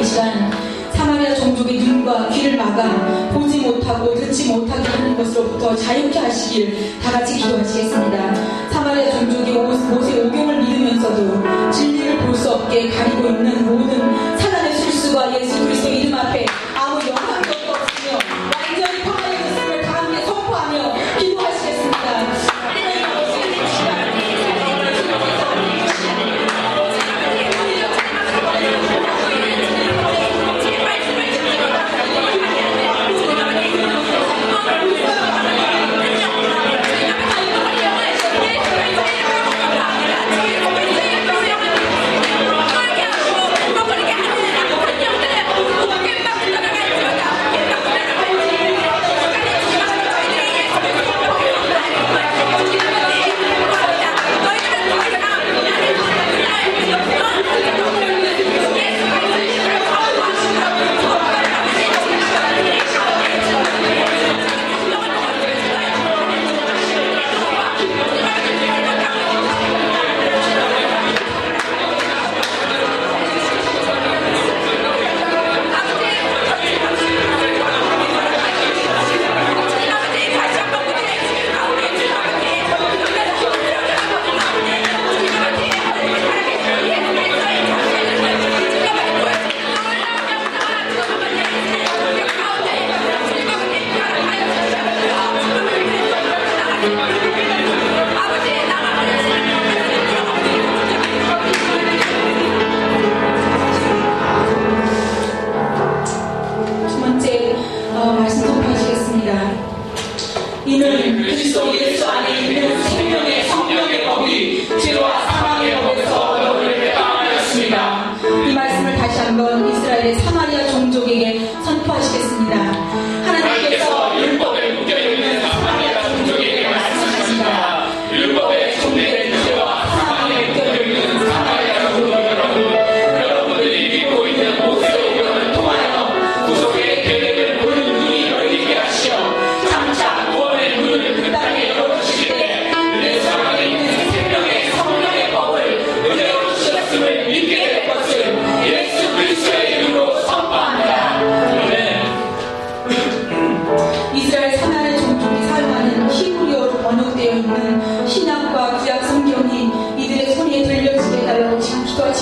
[0.00, 0.50] 이 시간
[0.92, 7.38] 사마리아 종족의 눈과 귀를 막아 보지 못하고 듣지 못하게 하는 것으로부터 자유케 하시길 다 같이
[7.38, 8.34] 기도하시겠습니다.
[8.70, 13.39] 사마리아 종족이 오- 모세 오경을 믿으면서도 진리를 볼 수 없게 가리고 있는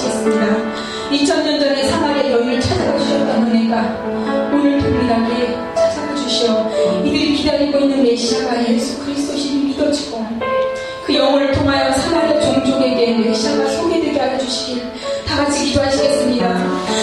[0.09, 0.47] 하시겠습니다.
[1.11, 6.71] 2000년 전에 사마리아 여인을 찾아가 주셨던 은혜가 오늘 동일하게 찾아가 주시어
[7.05, 10.27] 이들이 기다리고 있는 메시아가 예수 그리스도심이 믿어지고
[11.07, 14.83] 그 영혼을 통하여 사마리아 종족에게 메시아가 소개되게 하여 주시길
[15.27, 16.98] 다 같이 기도하시겠습니다.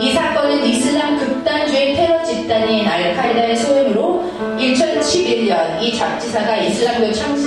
[0.00, 4.24] 이 사건은 이슬람 극단주의 테러 집단인 알카이다의 소행으로
[4.58, 7.46] 2011년 이 잡지사가 이슬람교 창시,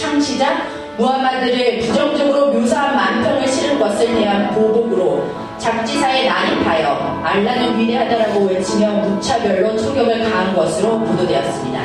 [0.00, 5.22] 창시자 무하마드를 부정적으로 묘사한 만평을 실은 것을 대한 보복으로
[5.58, 11.80] 잡지사에 난입하여 알라는 위대하다라고 외치며 무차별로 총격을 가한 것으로 보도되었습니다.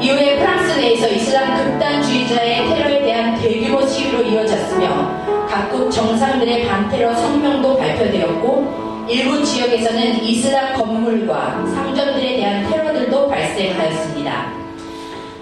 [0.00, 5.27] 이후에 프랑스 내에서 이슬람 극단주의자의 테러에 대한 대규모 시위로 이어졌으며
[5.58, 14.52] 각국 정상들의 반테러 성명도 발표되었고 일부 지역에서는 이슬람 건물과 상점들에 대한 테러들도 발생하였습니다.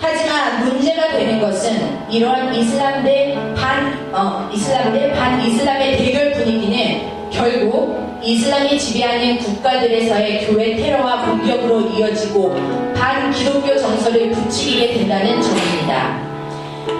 [0.00, 8.78] 하지만 문제가 되는 것은 이러한 이슬람 대반 어, 이슬람 대반 이슬람의 대결 분위기는 결국 이슬람이
[8.78, 12.54] 지배하는 국가들에서의 교회 테러와 공격으로 이어지고
[12.96, 16.24] 반 기독교 정서를 부추기게 된다는 점입니다.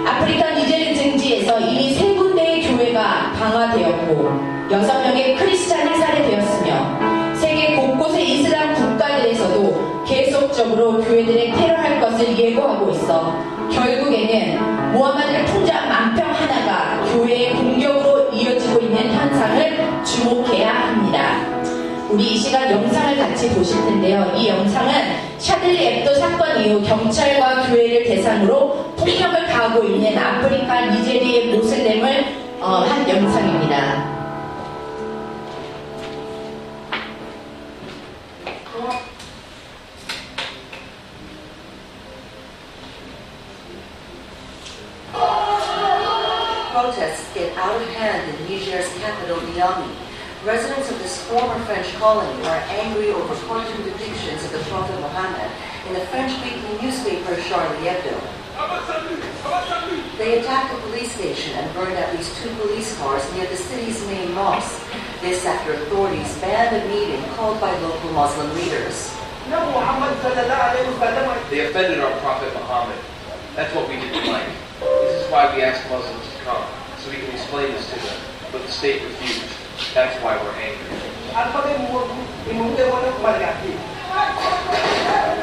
[0.05, 2.06] 아프리카 니제르 등지에서 이미 세
[3.47, 12.91] 교회가 방화되었고 여섯 명의 크리스찬이 살해되었으며 세계 곳곳의 이슬람 국가들에서도 계속적으로 교회들의 테러할 것을 예고하고
[12.91, 13.35] 있어
[13.71, 21.45] 결국에는 모하마드를 풍자한 만평 하나가 교회의 공격으로 이어지고 있는 현상을 주목해야 합니다.
[22.09, 24.31] 우리 이 시간 영상을 같이 보실 텐데요.
[24.35, 24.91] 이 영상은
[25.37, 33.08] 샤들리 앱도 사건 이후 경찰과 교회를 대상으로 폭력을 가하고 있는 아프리카 니제리의 모슬렘을 어, 한
[33.08, 34.12] 영상입니다.
[46.72, 49.90] Protests get out of hand in Niger's capital, Niamey.
[50.44, 55.50] Residents of this former French colony are angry over cartoon depictions of the Prophet Muhammad
[55.86, 58.18] in the French-speaking newspaper Charlie Hebdo.
[60.17, 64.01] They attacked a police station and burned at least two police cars near the city's
[64.07, 64.81] main mosque.
[65.21, 69.13] This after authorities banned a meeting called by local Muslim leaders.
[71.49, 72.97] They offended our Prophet Muhammad.
[73.55, 74.49] That's what we didn't like.
[74.81, 76.65] This is why we asked Muslims to come,
[76.99, 78.17] so we can explain this to them.
[78.51, 79.53] But the state refused.
[79.93, 80.97] That's why we're angry.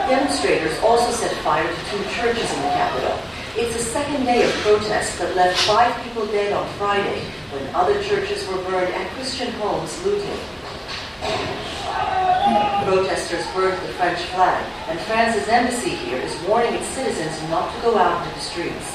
[0.09, 3.19] Demonstrators also set fire to two churches in the capital.
[3.57, 8.03] It's the second day of protests that left five people dead on Friday when other
[8.03, 10.39] churches were burned and Christian homes looted.
[12.85, 17.81] Protesters burned the French flag, and France's embassy here is warning its citizens not to
[17.81, 18.91] go out into the streets.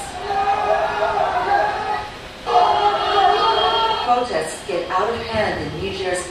[4.04, 6.22] Protests get out of hand in Niger's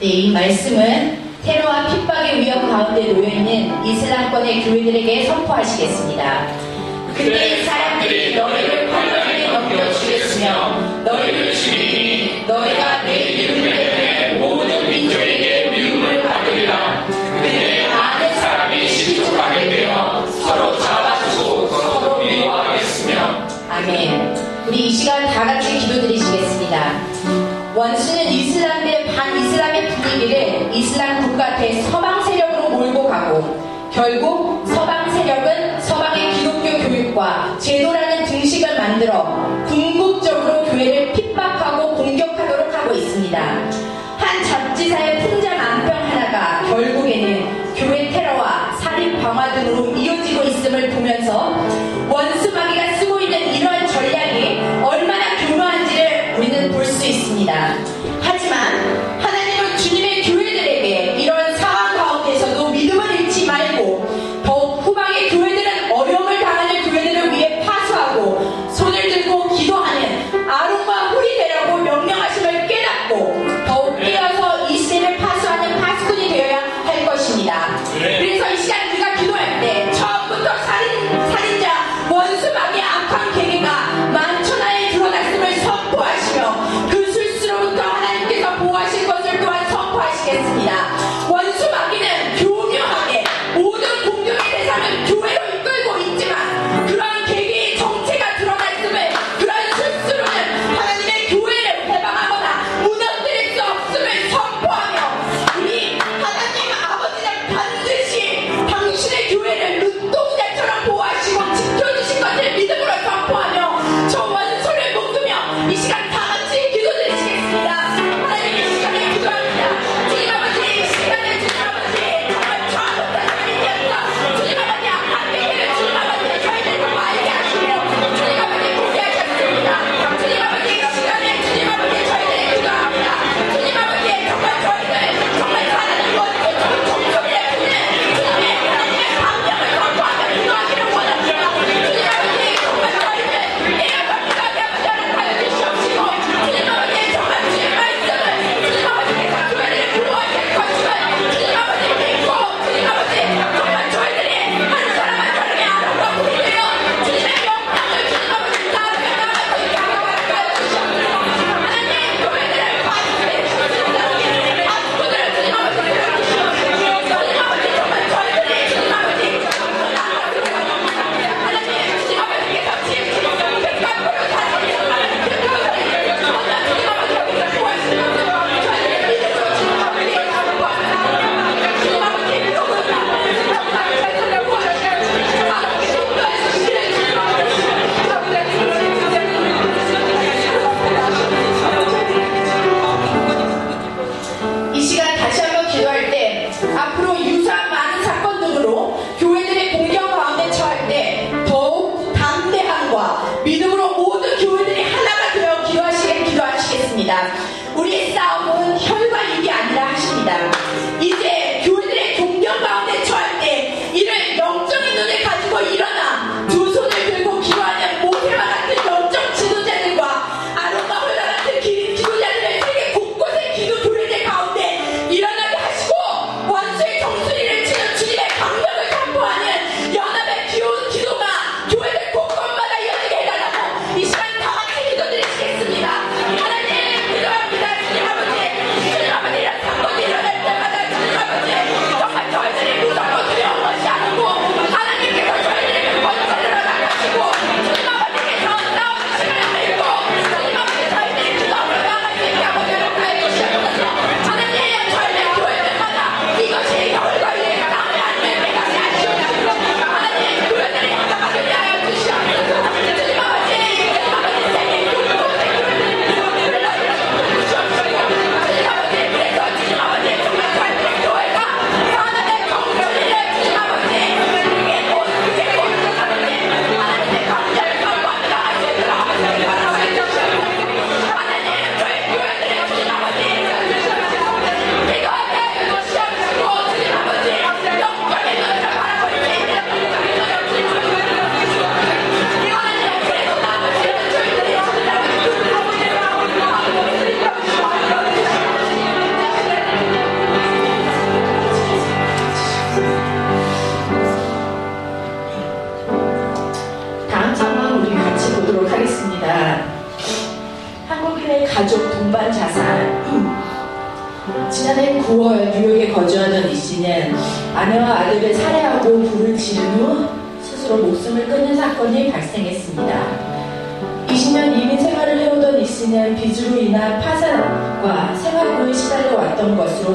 [0.00, 6.48] 네, 이 말씀은 테러와 핍박의 위협 가운데 놓여있는 이슬람권의 교회들에게 선포하시겠습니다.
[7.14, 16.22] 그때 네, 사람들이 너희를 환란에 넘겨주겠으며 너희를 죽이니 너희가 내 이름 때문에 모든 민족에게 미움을
[16.22, 17.06] 받으리라.
[17.06, 24.34] 그때 많은 사람이 실족하게 되어 서로 잡아주고 서로 미워하겠으며 아멘
[24.66, 27.00] 우리 이 시간 다 같이 기도드리시겠습니다.
[27.74, 28.19] 원수는
[30.72, 38.76] 이슬람 국가 대 서방 세력으로 몰고 가고 결국 서방 세력은 서방의 기독교 교육과 제도라는 등식을
[38.78, 43.38] 만들어 궁극적으로 교회를 핍박하고 공격하도록 하고 있습니다.
[43.38, 51.54] 한 잡지사의 풍자 만평 하나가 결국에는 교회 테러와 사립 방화 등으로 이어지고 있음을 보면서
[52.08, 57.99] 원수마귀가 쓰고 있는 이러한 전략이 얼마나 교묘한지를 우리는 볼 수 있습니다.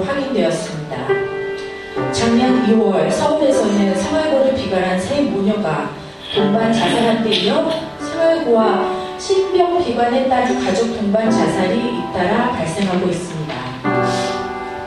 [0.06, 0.98] 확인되었습니다.
[2.12, 5.90] 작년 2월 서울에서는 생활고를 비관한 세 모녀가
[6.34, 7.70] 동반 자살한 데 이어
[8.00, 13.56] 생활고와 신병 비관에 따른 가족 동반 자살이 잇따라 발생하고 있습니다.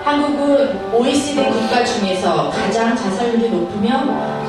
[0.04, 4.04] 한국은 OECD 국가 중에서 가장 자살률이 높으며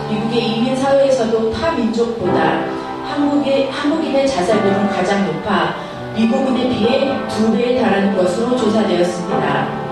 [0.09, 2.63] 미국의 이민 사회에서도 타 민족보다
[3.05, 5.75] 한국의 한국인의 자살률은 가장 높아
[6.15, 9.88] 미국인에 비해 두 배에 달하는 것으로 조사되었습니다.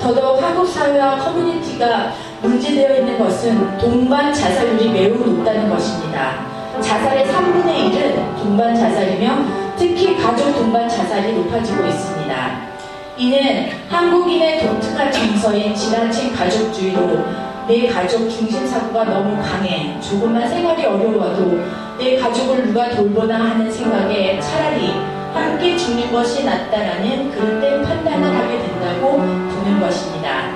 [0.00, 2.12] 더더욱 한국 사회와 커뮤니티가
[2.42, 6.46] 문제되어 있는 것은 동반 자살률이 매우 높다는 것입니다.
[6.80, 9.44] 자살의 3분의 1은 동반 자살이며
[9.76, 12.70] 특히 가족 동반 자살이 높아지고 있습니다.
[13.18, 17.22] 이는 한국인의 독특한 정서인 지나친 가족주의로
[17.68, 21.60] 내 가족 중심 사고가 너무 강해 조금만 생활이 어려워도
[21.98, 29.18] 내 가족을 누가 돌보나 하는 생각에 차라리 함께 죽는 것이 낫다라는 그릇된 판단을 하게 된다고
[29.18, 30.50] 보는 것입니다.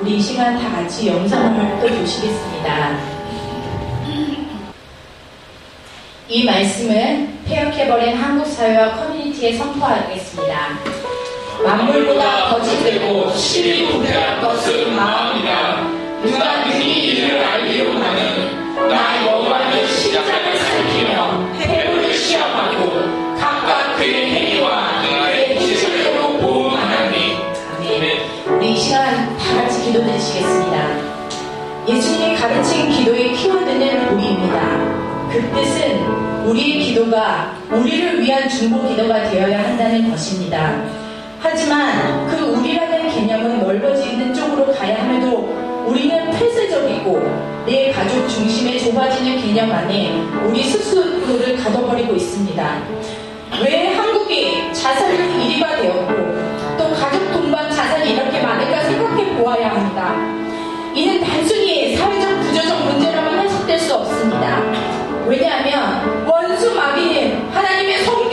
[0.00, 2.98] 우리 이 시간 다 같이 영상을 또 보시겠습니다.
[6.28, 10.78] 이 말씀을 폐역해버린 한국 사회와 커뮤니티에 선포하겠습니다.
[11.62, 15.82] 만물보다 거짓되고 실이 부패한 것은 마음이다.
[16.22, 19.31] 누가 능히 이를 알기로 하는 나여
[28.92, 30.86] 시간 다 같이 기도드리시겠습니다.
[31.88, 35.30] 예수님이 가르친 기도의 키워드는 우리입니다.
[35.32, 40.84] 그 뜻은 우리의 기도가 우리를 위한 중보 기도가 되어야 한다는 것입니다.
[41.40, 45.38] 하지만 그 우리라는 개념은 넓어지는 쪽으로 가야 함에도
[45.86, 52.82] 우리는 폐쇄적이고 내 가족 중심의 좁아지는 개념 안에 우리 스스로를 가둬버리고 있습니다.
[53.64, 56.21] 왜 한국이 자살률 1위가 되었고
[59.42, 60.14] 보아야 합니다.
[60.94, 64.60] 이는 단순히 사회적 구조적 문제로만 해석될 수 없습니다.
[65.26, 68.30] 왜냐하면 원수 마귀는 하나님의 성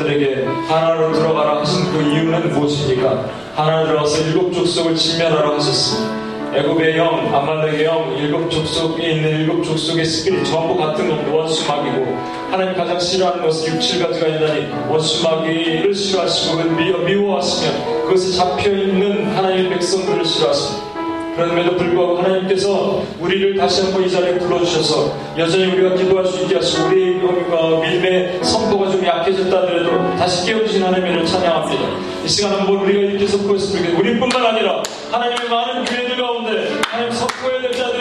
[0.00, 3.26] 사람들에게 하나로 들어가라 하신 그 이유는 무엇입니까?
[3.54, 6.56] 하나로 들어가서 일곱 족속을 진멸하라 하셨습니다.
[6.56, 12.16] 애굽의 영, 암말렉의 영, 일곱 족속에 있는 일곱 족속의 스피릿 전부 같은 건 원수마귀고
[12.50, 16.62] 하나님 가장 싫어하는 것은 육칠가지가 있다니 원수마귀를 싫어하시고
[17.04, 20.89] 미워하시며 그것에 잡혀있는 하나님의 백성들을 싫어하십니다.
[21.36, 26.88] 그럼에도 불구하고 하나님께서 우리를 다시 한번 이 자리에 불러주셔서 여전히 우리가 기도할 수 있게 하시고
[26.88, 27.14] 우리의
[27.80, 31.82] 믿음의 선포가 좀 약해졌다 하더라도 다시 깨우신 하나님을 찬양합니다.
[32.24, 33.98] 이 시간 한번 우리가 이렇게 선포했으면 좋겠습니다.
[33.98, 37.99] 우리뿐만 아니라 하나님의 많은 교회들 가운데 하나님 선포해야 될 자들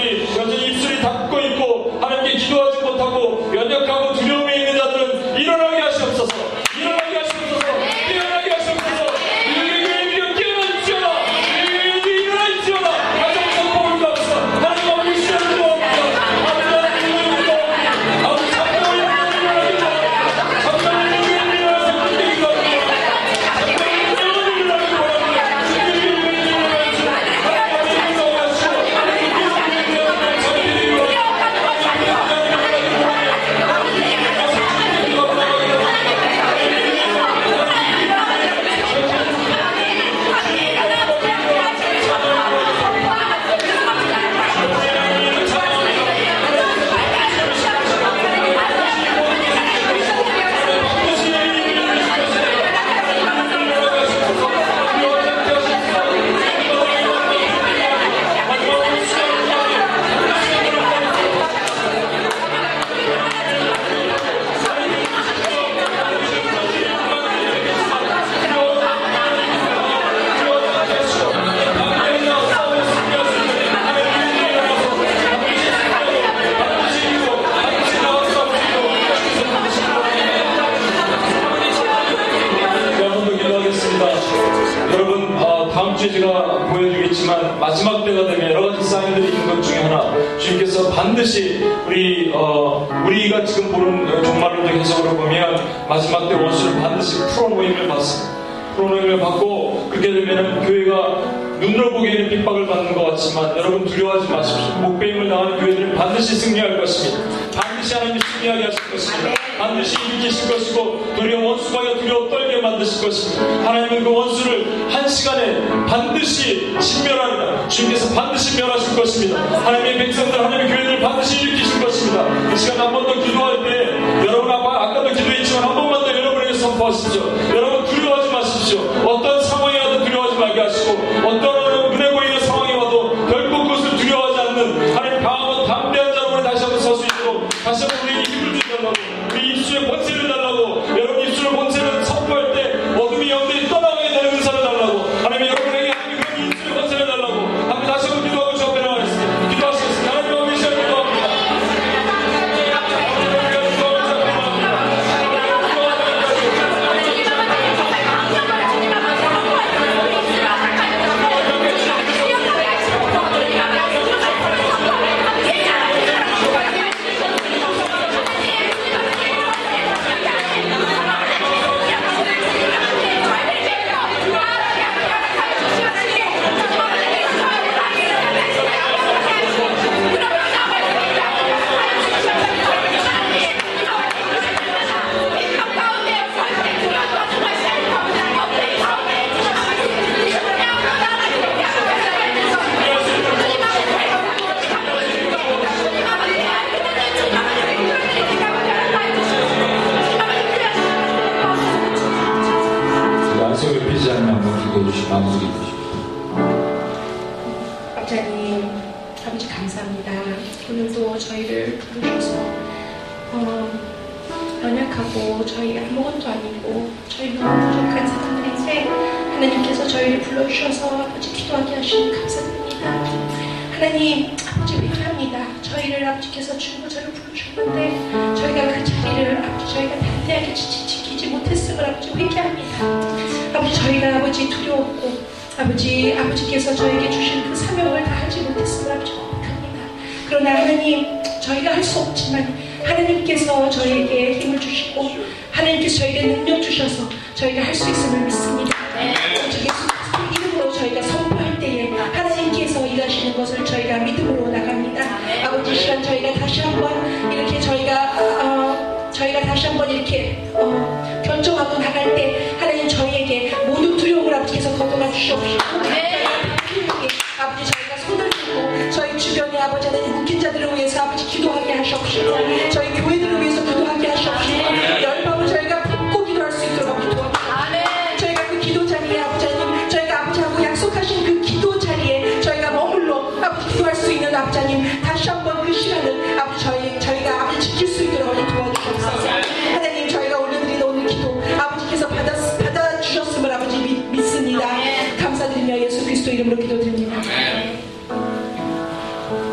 [130.96, 131.69] 말